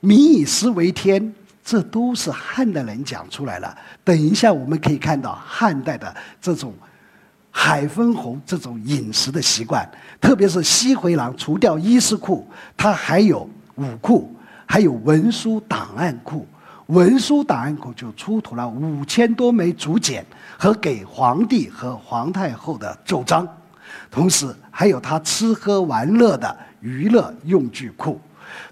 [0.00, 3.76] 民以食为天，这都是汉代人讲出来了。
[4.04, 6.72] 等一下我们可以看到汉代的这种
[7.50, 9.88] 海昏侯这种饮食的习惯，
[10.20, 16.46] 特别是西回廊，除掉衣食库，它还有武库，还有文书档案库。
[16.86, 20.24] 文书档案库就出土了五千多枚竹简
[20.58, 23.46] 和给皇帝和皇太后的奏章，
[24.10, 28.20] 同时还有他吃喝玩乐的娱乐用具库。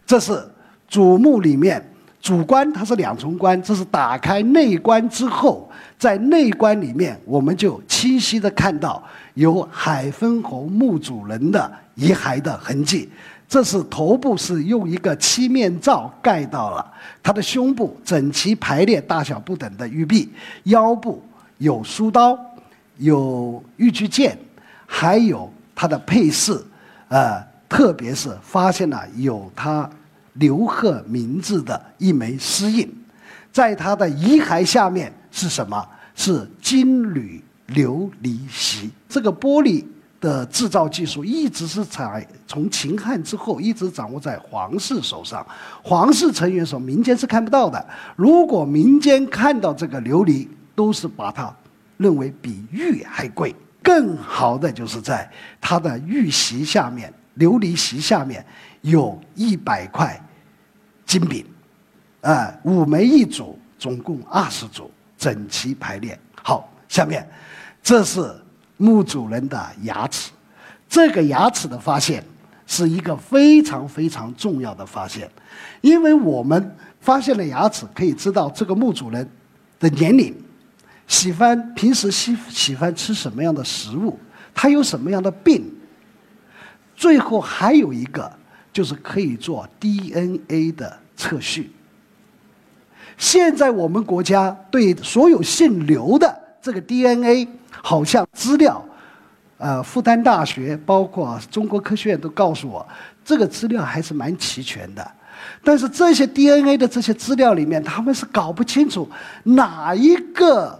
[0.05, 0.45] 这是
[0.89, 1.83] 主墓里面
[2.21, 3.61] 主棺，它是两重棺。
[3.63, 9.03] 这是打开内棺之后，在内棺里面，我们就清晰的看到
[9.35, 13.09] 有海昏侯墓主人的遗骸的痕迹。
[13.51, 20.29] 这是头部是用一个漆面罩盖到了，他的胸部整齐排列，大小不等的玉璧，
[20.63, 21.21] 腰部
[21.59, 22.39] 有书刀，
[22.99, 24.39] 有玉具剑，
[24.87, 26.65] 还有他的配饰，
[27.09, 29.91] 呃，特别是发现了有他
[30.35, 32.89] 刘贺名字的一枚丝印，
[33.51, 35.85] 在他的遗骸下面是什么？
[36.15, 39.85] 是金缕琉璃席，这个玻璃。
[40.21, 45.45] 的制造技术一直是在从秦汉之后一直掌握在皇室手上，
[45.83, 47.83] 皇室成员手民间是看不到的。
[48.17, 51.51] 如果民间看到这个琉璃，都是把它
[51.97, 53.55] 认为比玉还贵。
[53.83, 55.27] 更好的就是在
[55.59, 58.45] 它的玉席下面，琉璃席下面
[58.83, 60.23] 有一百块
[61.07, 61.47] 金饼，
[62.21, 66.19] 啊，五枚一组，总共二十组，整齐排列。
[66.43, 67.27] 好，下面
[67.83, 68.31] 这是。
[68.81, 70.31] 墓主人的牙齿，
[70.89, 72.25] 这个牙齿的发现
[72.67, 75.31] 是一个非常非常重要的发现，
[75.83, 79.29] 因为我们发现了牙齿，可以知道这个墓主人
[79.79, 80.35] 的年龄，
[81.07, 84.19] 喜欢平时喜喜欢吃什么样的食物，
[84.55, 85.71] 他有什么样的病。
[86.97, 88.33] 最后还有一个
[88.73, 91.71] 就是可以做 DNA 的测序。
[93.19, 97.49] 现在我们国家对所有姓刘的这个 DNA。
[97.83, 98.85] 好像资料，
[99.57, 102.87] 呃，复旦大学包括中国科学院都告诉我，
[103.25, 105.11] 这个资料还是蛮齐全的。
[105.65, 109.09] 但是这些 DNA 的这些资料里面，他们是搞不清楚
[109.45, 110.79] 哪一个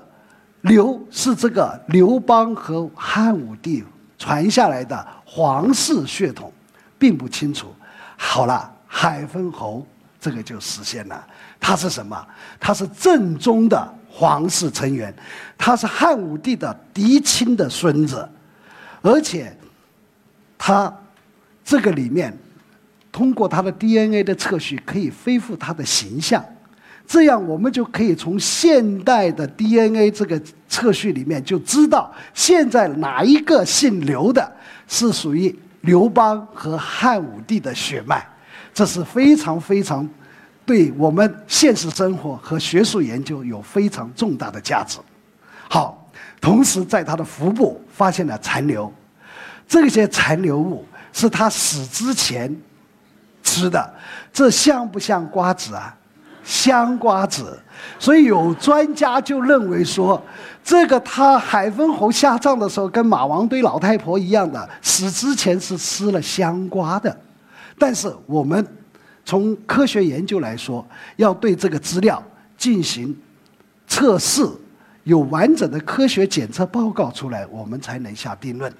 [0.63, 3.83] 刘是这个刘邦和汉武帝
[4.19, 6.53] 传下来的皇室血统，
[6.99, 7.75] 并不清楚。
[8.19, 9.87] 好了，海昏侯
[10.21, 11.27] 这个就实现了，
[11.59, 12.27] 他是什么？
[12.59, 13.95] 他是正宗的。
[14.13, 15.15] 皇室成员，
[15.57, 18.29] 他是汉武帝的嫡亲的孙子，
[19.01, 19.57] 而且
[20.59, 20.93] 他
[21.65, 22.37] 这个里面
[23.13, 26.45] 通过他的 DNA 的测序可以恢复他的形象，
[27.07, 34.53] 这样我们就可以从现代的 DNA 这个测序里面就知道现在哪一个姓刘的
[34.89, 38.27] 是属于刘邦和汉武帝的血脉，
[38.75, 40.07] 这是非常非常。
[40.65, 44.99] 对我们现实生活和学术研究有非常重大的价值。
[45.69, 48.93] 好，同时在他的腹部发现了残留，
[49.69, 52.55] 这些残留物是他死之前
[53.43, 53.95] 吃的，
[54.33, 55.97] 这像不像瓜子啊？
[56.43, 57.59] 香瓜子。
[57.99, 60.23] 所以有专家就认为说，
[60.63, 67.17] 这个他海昏侯下葬的时候，跟马王堆老太婆一样的，死之前是吃了香瓜的。
[67.79, 68.67] 但是我们
[69.25, 72.23] 从科学研究来说，要对这个资料
[72.57, 73.17] 进行
[73.87, 74.49] 测试，
[75.05, 78.73] 有完整的科学检测报告出来，我们才能下定论。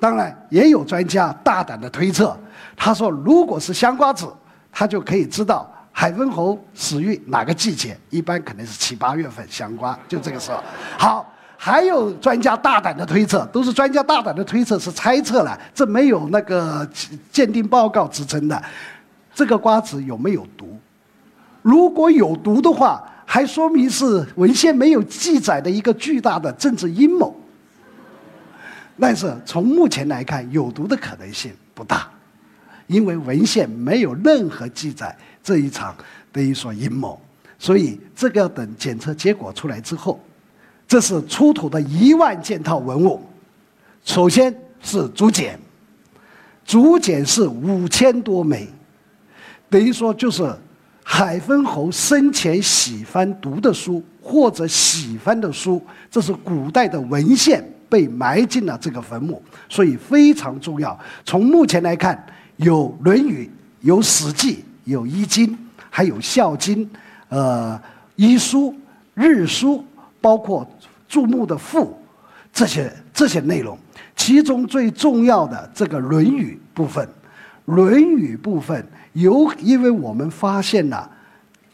[0.00, 2.36] 当然，也有专家大胆的推测，
[2.76, 4.26] 他说，如果是香瓜子，
[4.72, 5.68] 他就可以知道。
[5.94, 7.94] 海昏侯死于哪个季节？
[8.08, 10.58] 一般可能是七八月份，香瓜就这个时候。
[10.98, 16.88] 好，还有专家大胆的推测，都是专家大胆的推测，是猜测了，这没有那个
[17.30, 18.60] 鉴定报告支撑的。
[19.42, 20.78] 这个瓜子有没有毒？
[21.62, 27.34] 如果有毒的话，还说明是文献没有记载的一个巨大的政治阴谋。
[29.00, 32.08] 但是从目前来看，有毒的可能性不大，
[32.86, 35.18] 因为文献没有任何记载。
[35.42, 35.92] 这一场
[36.30, 37.20] 等于说阴谋，
[37.58, 40.20] 所以这个要等检测结果出来之后，
[40.86, 43.20] 这是出土的一万件套文物。
[44.04, 45.58] 首先是竹简，
[46.64, 48.68] 竹简是五千多枚，
[49.72, 50.48] 等于说就是
[51.02, 60.96] 海昏侯生前喜欢读的书或者喜欢的书，这是古代的文献被埋进了这个坟墓，所以非常重要。
[61.24, 62.22] 从目前来看，
[62.58, 63.46] 有《论语》，
[63.80, 64.54] 有《史记》。
[64.84, 65.46] 有《易经》，
[65.88, 66.84] 还有《孝经》，
[67.28, 67.80] 呃，
[68.16, 68.72] 《医书》
[69.14, 69.76] 《日书》，
[70.20, 70.68] 包括
[71.08, 71.96] 注目的赋，
[72.52, 73.78] 这些这些内容。
[74.16, 77.06] 其中最重要的这个《论语》部分，
[77.66, 81.10] 《论语》部分有，因为我们发现了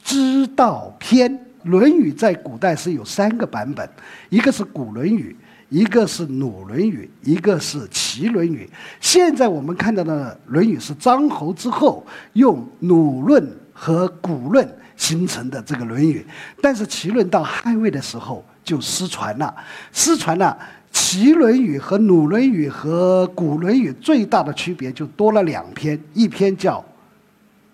[0.09, 1.31] 《知道篇》，
[1.65, 3.89] 《论语》在古代是有三个版本，
[4.29, 5.37] 一个是古《论语》。
[5.71, 8.67] 一个是《鲁论语》，一个是《齐论语》。
[9.03, 16.25] 现在我们看到的《论语》是张侯之后用鲁论和古论形成的这个《论语》，
[16.63, 19.55] 但是《齐论》到汉魏的时候就失传了。
[19.93, 20.57] 失传了，
[20.91, 26.79] 《齐论语》和《鲁论语》和《古论语》最大的区别就多了两篇，一篇叫《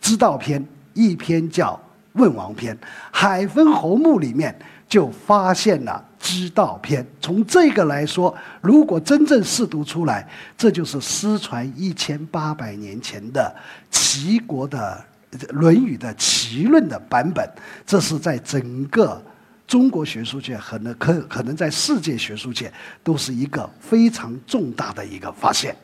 [0.05, 0.61] 知道篇》，
[0.93, 1.73] 一篇叫
[2.13, 2.77] 《问王篇》。
[3.11, 4.55] 海昏侯墓里面
[4.87, 6.05] 就发现了。
[6.19, 13.55] 知道篇，从这个来说，如果真正试读出来，这就是失传一千八百年前的
[13.91, 15.05] 齐国的
[15.53, 17.47] 《论语》的齐论的版本。
[17.87, 19.23] 这是在整个
[19.67, 25.77] 中国学术界，可能可可能在世界学术界都是一个非常重大的一个发现。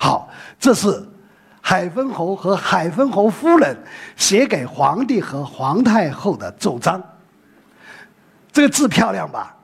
[0.00, 1.06] 好，这是
[1.68, 3.76] 海昏侯和海昏侯夫人
[4.16, 6.98] 写给皇帝和皇太后的奏章。
[8.50, 9.54] 这个字漂亮吧？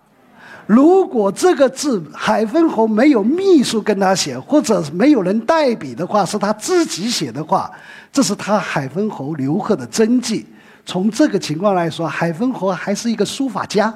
[0.67, 7.71] 如果这个字海昏侯没有秘书跟他写，或者没有人代笔的话，是他自己写的话，
[8.13, 10.47] 这是他海昏侯刘贺的真迹。
[10.85, 13.91] 从这个情况来说，海昏侯还是一个书法家。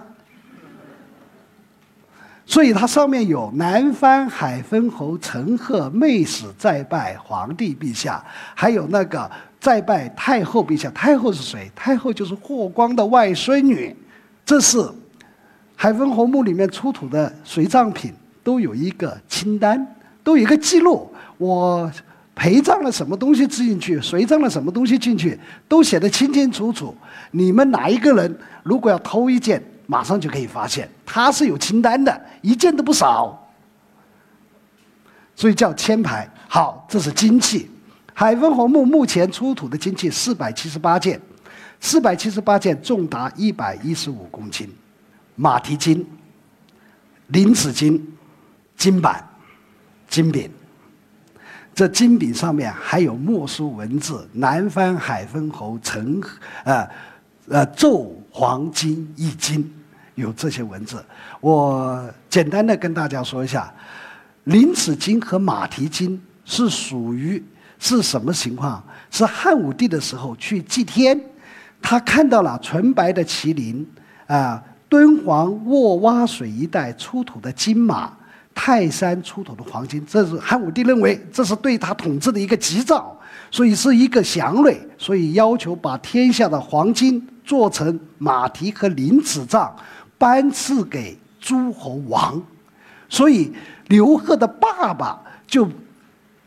[2.51, 9.31] 所以它上面有南方海昏侯陈赫妹使再拜皇帝陛下，还有那个
[9.61, 10.91] 再拜太后陛下。
[10.93, 11.71] 太后是谁？
[11.77, 13.95] 太后就是霍光的外孙女。
[14.47, 14.83] 这是。
[15.77, 19.87] 海昏侯墓里面出土的随葬品都有一个清单，
[20.25, 21.09] 都有一个记录。
[21.37, 21.89] 我
[22.35, 26.97] 陪葬了什么东西进去，随葬了什么东西进去，都写得清清楚楚。
[27.31, 33.51] 你们哪一个人如果要偷一件，马上就可以发现，他是有清单的，一件都不少。
[35.35, 36.29] 所以叫签牌。
[36.47, 37.71] 好，这是金器。
[38.13, 41.19] 海昏侯墓目前出土的金器四百七十八件，
[41.81, 44.71] 四百七十八件重达一百一十五公斤。
[45.37, 46.07] 马蹄金、
[47.29, 48.15] 鳞齿金、
[48.77, 49.27] 金板、
[50.07, 50.51] 金饼，
[51.75, 56.21] 这金饼上面还有墨书文字：“南方海昏侯陈，
[56.65, 56.87] 呃，
[57.49, 59.73] 呃，奏黄金一斤。”
[60.19, 61.03] 有这些文字。
[61.41, 63.73] 我简单的跟大家说一下，
[64.45, 67.43] 鳞齿金和马蹄金是属于
[67.79, 68.83] 是什么情况？
[69.11, 71.19] 是汉武帝的时候去祭天，
[71.81, 73.87] 他看到了纯白的麒麟，
[74.27, 74.63] 啊。
[74.91, 78.11] 敦煌沃洼水一带出土的金马，
[78.55, 83.15] 泰山出土的黄金，这是汉武帝认为这是对他统治的一个吉兆，
[83.51, 89.77] 所以是一个祥瑞，所以要求把天下的黄金做成马蹄和鳞齿杖，
[90.19, 92.43] 颁赐给诸侯王。
[93.09, 93.51] 所以
[93.87, 95.67] 刘贺的爸爸就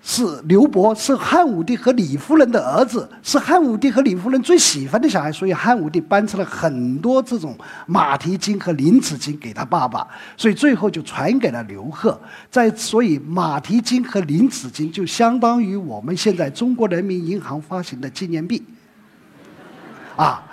[0.04, 7.56] 是刘伯，是汉武帝和李夫人的儿子，是汉武帝和李夫人最喜欢的小孩，所以汉武帝颁赐了很多这种
[7.86, 12.20] 马蹄金和麟子金给他爸爸，所以最后就传给了刘贺。
[12.50, 18.64] 在所以马蹄金和麟子金就相当于我们现在中国人民银行发行的纪念币。
[20.16, 20.44] 啊，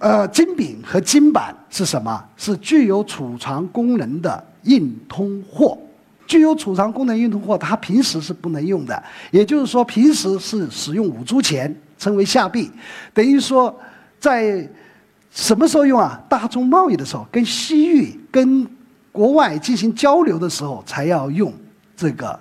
[0.00, 2.24] 呃，金饼和金板是什么？
[2.36, 5.78] 是具有储藏功能的硬通货。
[6.26, 9.02] 具有储藏功能硬通货，它平时是不能用的。
[9.30, 12.70] 也就是说，平时是使用五铢钱，称为夏币。
[13.12, 13.78] 等于说，
[14.18, 14.66] 在
[15.30, 16.18] 什么时候用啊？
[16.30, 18.66] 大宗贸易的时候，跟西域、跟
[19.12, 21.52] 国外进行交流的时候，才要用
[21.94, 22.38] 这个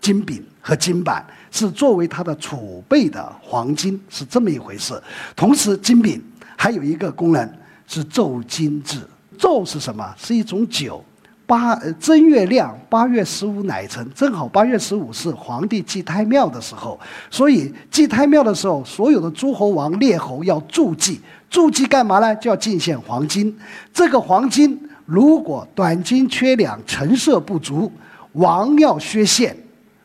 [0.00, 5.00] 金饼和金板，是作为它的储备的黄金，是这么一回事。
[5.36, 6.20] 同时，金饼
[6.62, 7.52] 还有一个功能
[7.88, 9.00] 是奏金制。
[9.36, 10.14] 奏是什么？
[10.16, 11.04] 是一种酒。
[11.44, 16.96] 八正月亮，八月十五乃成，正好八月十五是皇帝祭太庙的时候，
[17.28, 22.32] 所以祭太庙的时候，所有的诸侯王列侯要助祭，助祭干嘛呢？
[22.36, 23.52] 就要进献黄金。
[23.92, 27.90] 这个黄金如果短金缺两，成色不足，
[28.34, 29.56] 王要削县，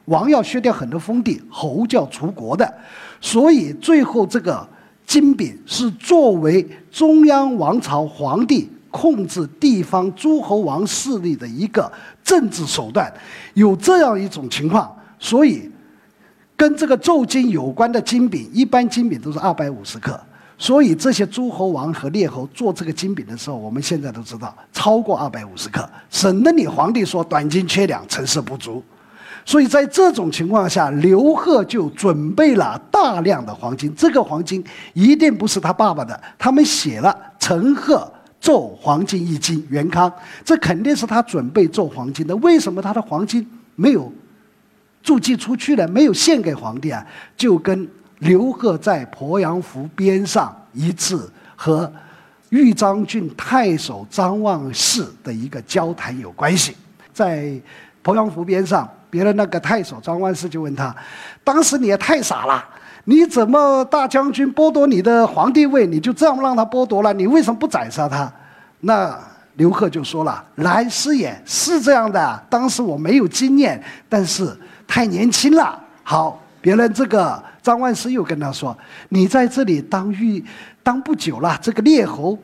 [0.05, 2.73] 王要削掉很多封地，侯就要除国的。
[3.21, 4.67] 所以最后这个
[5.07, 8.69] 金饼是作为中央王朝皇帝。
[8.89, 11.91] 控制地方诸侯王势力的一个
[12.23, 13.13] 政治手段，
[13.53, 15.69] 有这样一种情况，所以
[16.55, 20.19] 跟这个奏金有关的金饼，一般金饼都是二百五十克，
[20.57, 28.81] 所以这些诸侯王和列侯做这个金饼的时候，我们现在都知道超过二百五十克，省得你皇帝说短斤缺两，成色不足。
[29.47, 38.11] 所以在这种情况下，刘贺就准备了大量的黄金，这个黄金一定不是他爸爸的，他们写了陈贺。
[38.39, 40.13] 奏黄金一斤，元康，
[40.45, 42.35] 这肯定是他准备奏黄金的。
[42.37, 43.45] 为什么他的黄金
[43.75, 44.13] 没有
[45.01, 45.87] 铸寄出去呢？
[45.87, 47.03] 没有献给皇帝啊？
[47.35, 47.89] 就跟
[48.19, 51.91] 刘贺在鄱阳湖边上一次和
[52.49, 56.77] 豫章郡太守张万世的一个交谈有关系。
[57.11, 57.59] 在
[58.03, 60.95] 鄱阳湖边上，别的那个太守张万世就问他
[61.43, 62.63] ：“当时你也太傻了。”
[63.09, 65.87] 你怎么大将军剥夺你的皇帝位？
[65.87, 67.13] 你就这样让他剥夺了？
[67.13, 68.29] 你为什么不宰杀他？
[68.81, 69.17] 那
[69.53, 74.53] 刘贺就说了：“来师也是这样的，当时我没有经验，但是
[74.85, 78.77] 太年轻了。”好，别人这个张万世又跟他说
[79.07, 80.43] ：“你在这里当御
[80.83, 82.37] 当不久了，这个列侯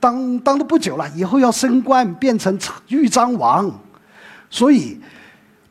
[0.00, 3.70] 当当的不久了，以后要升官变成豫章王。”
[4.48, 4.98] 所以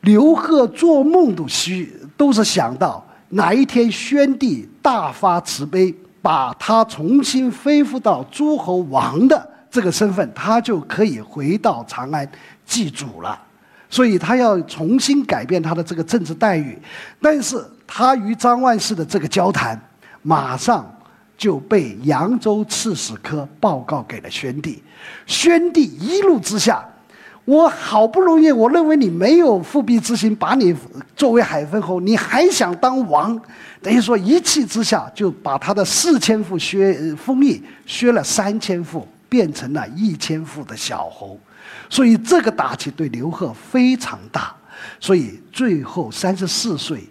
[0.02, 3.04] 刘贺做梦都需都是想到。
[3.30, 12.30] 哪一天宣帝大发慈悲，把他重新恢复到诸侯王的这个身份，他就可以回到长安
[12.66, 13.40] 祭祖了。
[13.88, 16.78] 所以他要重新改变他的这个政治待遇。
[17.22, 19.80] 但是他与张万世的这个交谈，
[20.20, 20.84] 马上
[21.38, 24.82] 就被扬州刺史科报告给了宣帝。
[25.26, 26.86] 宣帝一怒之下。
[27.44, 30.74] 我好不容易，我认为你没有复辟之心，把你
[31.16, 33.40] 作为海昏侯，你还想当王？
[33.80, 41.36] 等于说一气之下就把他的四千户削封邑削了三千户，变成了一千户的小侯。
[41.90, 44.54] 所以这个打击对刘贺非常大，
[45.00, 47.02] 所以最后三十四岁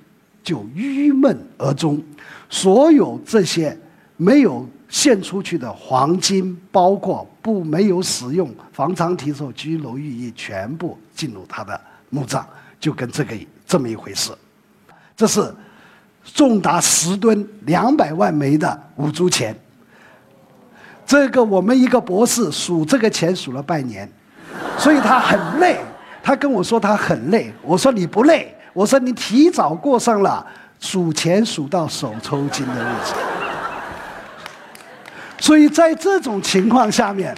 [0.42, 2.02] 就郁闷而终。
[2.50, 3.78] 所有这些
[4.16, 4.66] 没有。
[4.92, 11.80] 献出去的黄金，包括不没有使用房藏提手居楼玉衣，全部进入他的
[12.10, 12.44] 墓葬，
[12.78, 13.34] 就跟这个
[13.66, 14.32] 这么一回事。
[15.16, 15.52] 这是
[16.26, 19.56] 重达十吨、两百万枚的五铢钱。
[21.06, 24.12] 这个我们一个博士数这个钱数了半年，
[24.78, 25.78] 所以他很累。
[26.22, 30.46] 他跟我说他很累，我说你不累，我说你提早过上了
[30.82, 33.14] 数钱数到手抽筋的日子。
[35.42, 37.36] 所以在这种情况下面，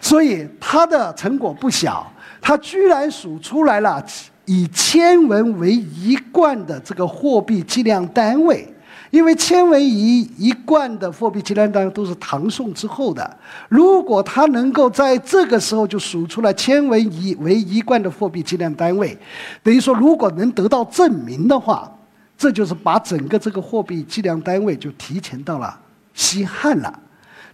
[0.00, 2.04] 所以他的成果不小，
[2.42, 4.04] 他居然数出来了
[4.46, 8.66] 以千文为一贯的这个货币计量单位，
[9.12, 13.38] 因为千文一一贯的货币计量单位都是唐宋之后的。
[13.68, 19.16] 如果他能够在这个时候就数出来千文一为一贯的货币计量单位，
[19.62, 21.88] 等于说如果能得到证明的话，
[22.36, 25.78] 这就是把整个这个货币计量单位就提前到了
[26.12, 27.00] 西汉了。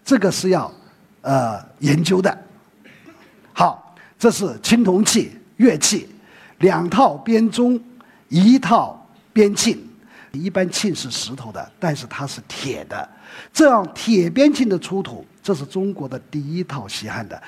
[0.04, 0.72] 这个是要，
[1.20, 2.36] 呃，研究的。
[3.52, 6.08] 好，这是青铜器乐器，
[6.58, 7.80] 两套编钟，
[8.28, 9.76] 一套编磬。
[10.32, 13.06] 一般磬是石头的，但是它是铁的。
[13.52, 17.42] 这样铁编磬的出土，这是中国的第一套西汉的，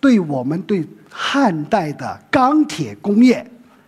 [0.00, 3.44] 对我们对汉代的钢铁工业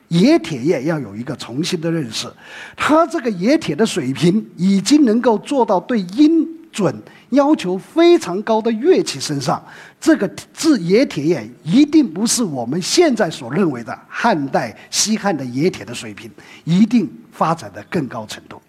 [0.09, 2.29] 冶铁业要有一个重新的认识。
[2.77, 6.93] 它这个冶铁的水平已经能够做到对音准
[7.33, 9.63] 要求非常高的乐器身上。
[10.01, 16.31] 这个制冶铁业一定不是我们现在所认为的汉代西汉的冶铁的水平，
[16.65, 18.61] 一定发展的更高程度。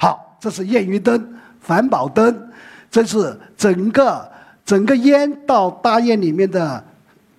[0.00, 2.50] 好，这是验鱼灯、环保灯，
[2.90, 4.28] 这是整个
[4.64, 6.84] 整个烟到大雁里面的。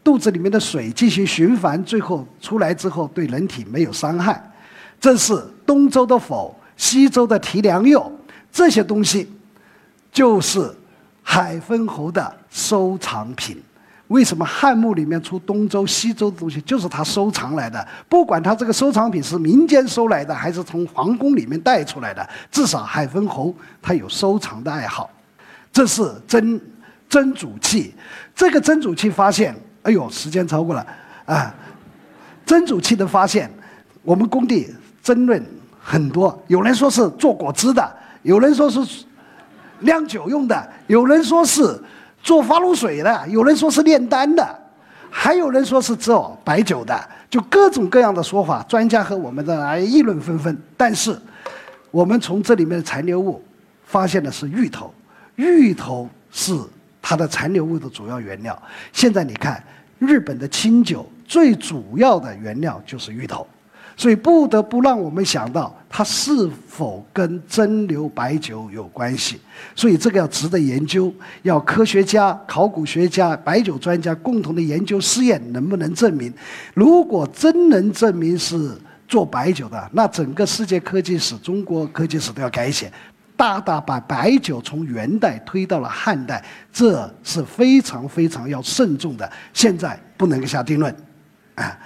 [0.04, 4.52] 肚子里面的水进行循环，最后出来之后对人体没有伤害。
[5.00, 8.12] 这是东周的否，西周的提梁釉，
[8.52, 9.26] 这些东西
[10.14, 10.74] 就是
[11.22, 13.62] 海昏侯的收藏品。
[14.10, 17.86] 为什么汉墓里面出东周、西周的东西，就是他收藏来的？
[18.08, 25.10] 不管他这个收藏品是民间收来的，还是从皇宫里面带出来的，至少海昏侯他有收藏的爱好。
[25.72, 26.62] 这是真
[27.10, 27.96] 真主器，
[28.36, 29.56] 这个真主器发现。
[29.82, 30.88] 哎呦，时间超过了，
[31.26, 31.54] 啊！
[32.46, 33.52] 真主器的发现，
[34.02, 35.44] 我们工地争论
[35.82, 36.42] 很多。
[36.48, 39.04] 有人说是做果汁的，有人说是
[39.84, 41.80] 酿酒用的，有人说是
[42.22, 44.60] 做花露水的，有人说是炼丹的，
[45.10, 50.58] 还有人说是做白酒的，就各种各样的说法，专家和我们的来议论纷纷。
[50.76, 51.18] 但是，
[51.92, 53.44] 我们从这里面的残留物
[53.86, 54.94] 发现的是芋头，
[55.36, 56.54] 芋头是。
[57.06, 58.58] 它的残留物的主要原料，
[58.94, 59.62] 现在你看，
[60.00, 63.46] 日本的清酒最主要的原料就是芋头，
[63.96, 69.40] 所以不得不让我们想到它是否跟蒸馏白酒有关系。
[69.76, 71.14] 所以这个要值得研究，
[71.44, 76.34] 要科学家、考古学家、白酒专家共同的研究试验，能不能证明？
[76.74, 78.72] 如果真能证明是
[79.08, 82.92] 做白酒的，那整个世界科技史、中国科技史都要改写。
[83.36, 89.30] 大大把白酒从元代推到了汉代，这是非常非常要慎重的。
[89.54, 90.96] 现在不能下定论，
[91.56, 91.78] 啊，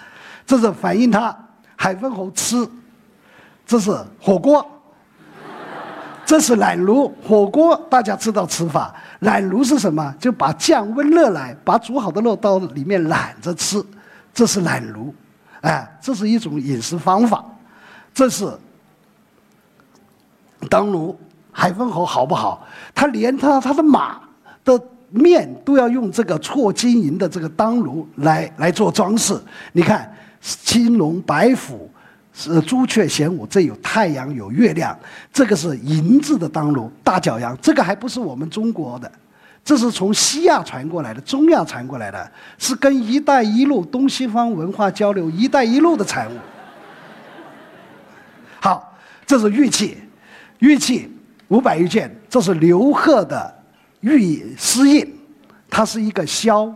[0.46, 1.36] 这是反映他
[1.78, 2.68] 海昏侯吃，
[3.66, 4.66] 这是火锅，
[6.26, 7.08] 这是懒炉。
[7.24, 10.14] 火锅大家知道吃法，懒炉是什么？
[10.20, 13.82] 就把酱温热来，把煮好的肉到里面揽着吃，
[14.34, 15.16] 这是懒炉，
[15.62, 17.46] 哎，这是一种饮食方法。
[18.14, 18.52] 这是
[20.70, 21.18] 当炉。
[21.60, 22.64] 海昏侯好不好？
[22.94, 24.22] 他连他他的马
[24.64, 29.36] 的面都要用这个错金银的这个当炉来来做装饰。
[29.72, 30.16] 你看，
[30.64, 31.90] 青龙白虎
[32.34, 34.98] 是朱雀玄武，这有太阳有月亮，
[35.34, 36.92] 这个是银质的当炉。
[37.04, 39.12] 大角羊这个还不是我们中国的，
[39.66, 46.38] 这是从西亚传过来的，中亚传过来的，是跟“一带一路”东西方文化交流“一带一路”的产物。
[48.62, 49.98] 好，这是玉器，
[50.60, 51.12] 玉器。
[51.50, 53.64] 五百余件，这是刘贺的
[54.02, 55.18] 玉诗印，
[55.70, 56.70] 它是一个箫，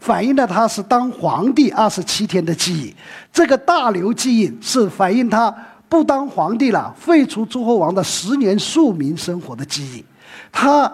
[0.00, 2.94] 反映了他是当皇帝二十七天的记忆。
[3.32, 5.54] 这个大刘记忆是反映他
[5.88, 10.04] 不当皇帝了，废除诸侯王的十年庶民生活的记忆。
[10.50, 10.90] 他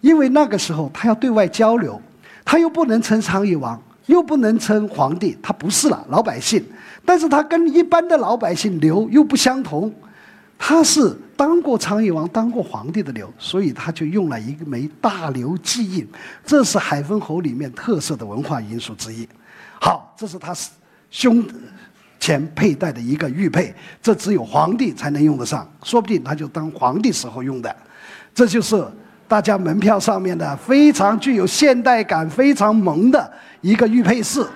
[0.00, 2.00] 因为那个时候他要对外交流，
[2.44, 6.62] 他又不能称昌邑王，又不能称皇帝，他不是了，老百姓。
[7.04, 9.92] 但是他跟一般的老百姓刘又不相同。
[10.58, 16.08] 他是当过昌邑王、当过皇帝的刘，所以他就用了一枚大刘记印，
[16.44, 19.28] 这是海昏侯里面特色的文化因素之一。
[19.80, 20.54] 好，这是他
[21.10, 21.44] 胸
[22.20, 27.74] 前佩戴的一个玉佩，这只有皇帝才能用得上，说不定他就当皇帝时候用的。
[28.34, 28.84] 这就是
[29.26, 34.46] 大家门票上面的非常具有现代感、非常萌的一个玉佩饰。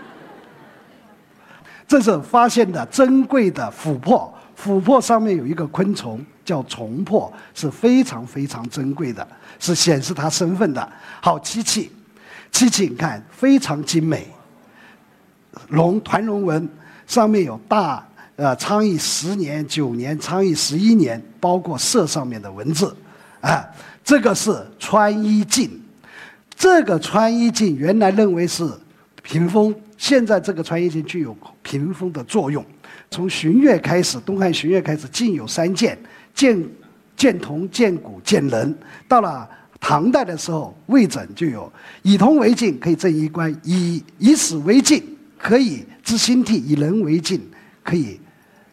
[1.86, 4.32] 这是发现的珍贵的琥珀。
[4.60, 9.24] 琥珀上面有一个昆虫叫虫珀，是非常非常珍贵的，
[9.60, 10.92] 是显示他身份的。
[11.20, 11.92] 好，漆器，
[12.50, 14.26] 漆器你看非常精美，
[15.68, 16.68] 龙团龙纹
[17.06, 18.04] 上面有大
[18.34, 22.92] 呃昌邑十年、九年、昌邑十一年，包括色上面的文字，
[23.40, 23.64] 啊，
[24.02, 25.70] 这个是穿衣镜，
[26.56, 28.68] 这个穿衣镜原来认为是
[29.22, 32.64] 屏风，现在这个穿衣镜具有屏风的作用。
[33.10, 35.98] 从荀悦开始，东汉荀悦开始，镜有三见：
[36.34, 36.68] 见
[37.16, 38.78] 见铜、见古、见人。
[39.08, 39.48] 到了
[39.80, 45.02] 唐代的时候，魏征就有以铜为镜，可以正衣冠；以以史为镜，
[45.38, 47.40] 可以知兴替；以人为镜，
[47.82, 48.20] 可以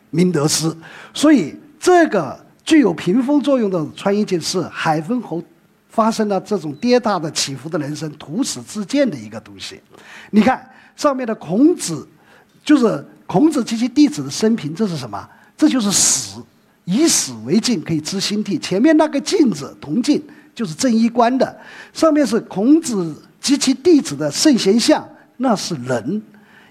[0.10, 0.70] 明得失。
[1.14, 5.42] 所以，这个具有屏风作用的穿衣镜，是海昏侯
[5.88, 9.80] 发生了这种跌宕的起伏的人生，图史自荐的一个东西。
[10.32, 12.06] 你看上面的孔子，
[12.64, 13.04] 就是。
[13.26, 15.28] 孔子及其弟子的生平，这是什么？
[15.58, 16.40] 这就是史，
[16.84, 18.58] 以史为镜，可以知兴替。
[18.60, 20.22] 前面那个镜子，铜镜，
[20.54, 21.58] 就是正衣冠的，
[21.94, 25.08] 上面是孔子及其弟子的圣贤像，
[25.38, 26.22] 那是人，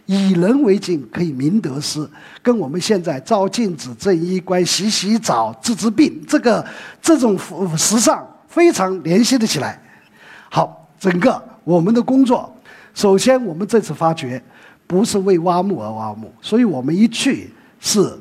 [0.06, 2.06] 以人为镜，可以明得失，
[2.42, 6.64] 跟我们现在照镜子、正衣冠、洗洗澡、治治病，这个
[7.00, 7.38] 这种
[7.76, 9.80] 时尚非常联系得起来。
[10.50, 12.54] 好，整个我们的工作，
[12.94, 14.42] 首先我们这次发掘
[14.86, 18.18] 不是为挖墓而挖墓，所以我们一去是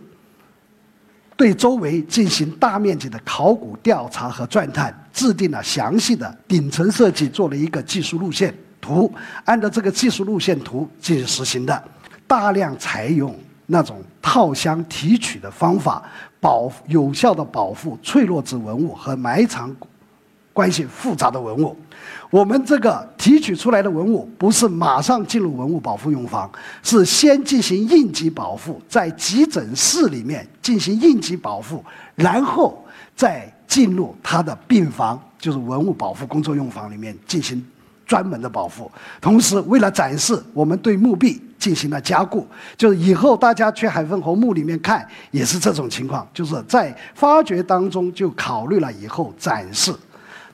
[1.36, 8.53] 对周围进行大面积的考古调查和钻探，制定了详细的顶层设计，做了一个技术路线。
[8.80, 9.09] 图
[9.45, 11.84] 按照这个技术路线图进行实行的，
[12.28, 13.34] 大量采用
[13.66, 16.03] 那种套箱提取的方法，
[16.41, 19.74] 保有效的保护脆弱之文物和埋藏
[20.54, 21.76] 关系复杂的文物。
[22.30, 26.49] 我们这个提取出来的文物不是马上进入文物保护用房，
[26.82, 31.84] 是先进行应急保护，在急诊室里面进行应急保护，
[32.16, 32.82] 然后
[33.16, 37.66] 再进入他的病房，就是文物保护工作用房里面进行。
[38.06, 38.91] 专门的保护，
[39.22, 42.45] 同时为了展示，我们对墓壁进行了加固。
[42.78, 49.95] 就是以后大家去海丰侯墓里面看，也是这种情况，就是在发掘当中就考虑了以后展示。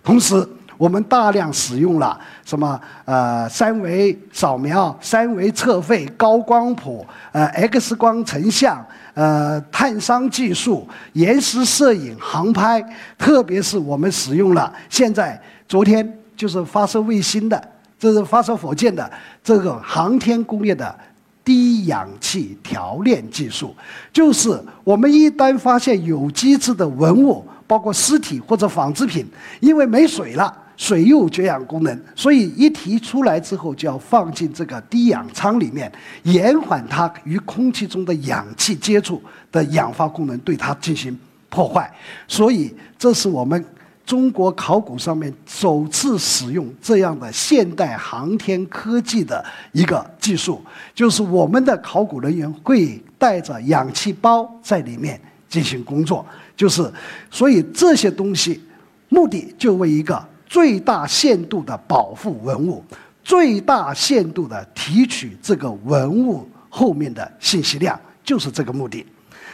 [0.10, 0.44] 同时，
[0.76, 8.84] 我们大量使用了什么呃三维扫描、三维测绘、高光谱、呃 X 光成像、
[9.14, 12.84] 呃探伤技术、延时摄影、航拍，
[13.20, 16.12] 特别是我们使用了现在昨天。
[16.36, 17.62] 就是发射卫星的，
[18.00, 19.12] 这是发射火箭的
[19.44, 20.98] 这个航天工业的
[21.44, 23.76] 低氧气调炼技术。
[24.14, 29.24] 就是我们一旦发现有机质的文物，包括尸体或者纺织品，
[29.60, 35.92] 因为没水了，水又有绝氧功能，所以一提出来之后就要放进这个低氧舱里面，
[36.24, 41.16] 延缓它与空气中的氧气接触的氧化功能，对它进行
[41.48, 41.88] 破坏。
[42.28, 43.64] 所以这是我们。
[44.06, 50.60] 中国考古上面首次使用这样的现代航天科技的一个技术，
[50.96, 56.26] 就是我们的考古人员会带着氧气包在里面进行工作，
[56.60, 56.92] 就是
[57.32, 58.62] 所以这些东西
[59.08, 62.84] 目的就为一个最大限度的保护文物，
[63.24, 69.06] 最大限度的提取这个文物后面的信息量，就是这个目的。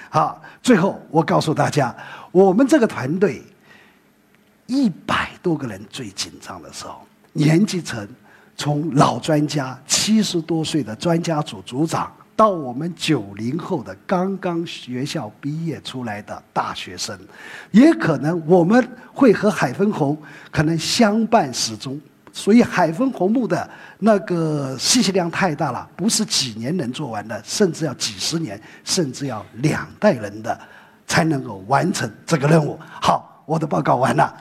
[0.10, 1.96] 好，最后我告诉大家，
[2.32, 3.40] 我们这个团队。
[4.68, 8.10] 一百多个人最紧张的时候，年纪层
[8.58, 17.18] 从老专家七十多岁的专家组组长，到我们九零后的刚刚学校毕业出来的大学生，
[17.72, 20.18] 也可能我们会和海丰侯
[20.52, 22.00] 可能相伴始终。
[22.34, 23.70] 所以海丰侯墓的
[24.00, 30.60] 那个信息量太大了，不是几年能做完的，甚至要几十年，甚至要两代人的
[31.08, 32.80] 才能够完成这个任务。
[33.02, 33.32] 好。
[33.46, 34.36] 我的报告完了。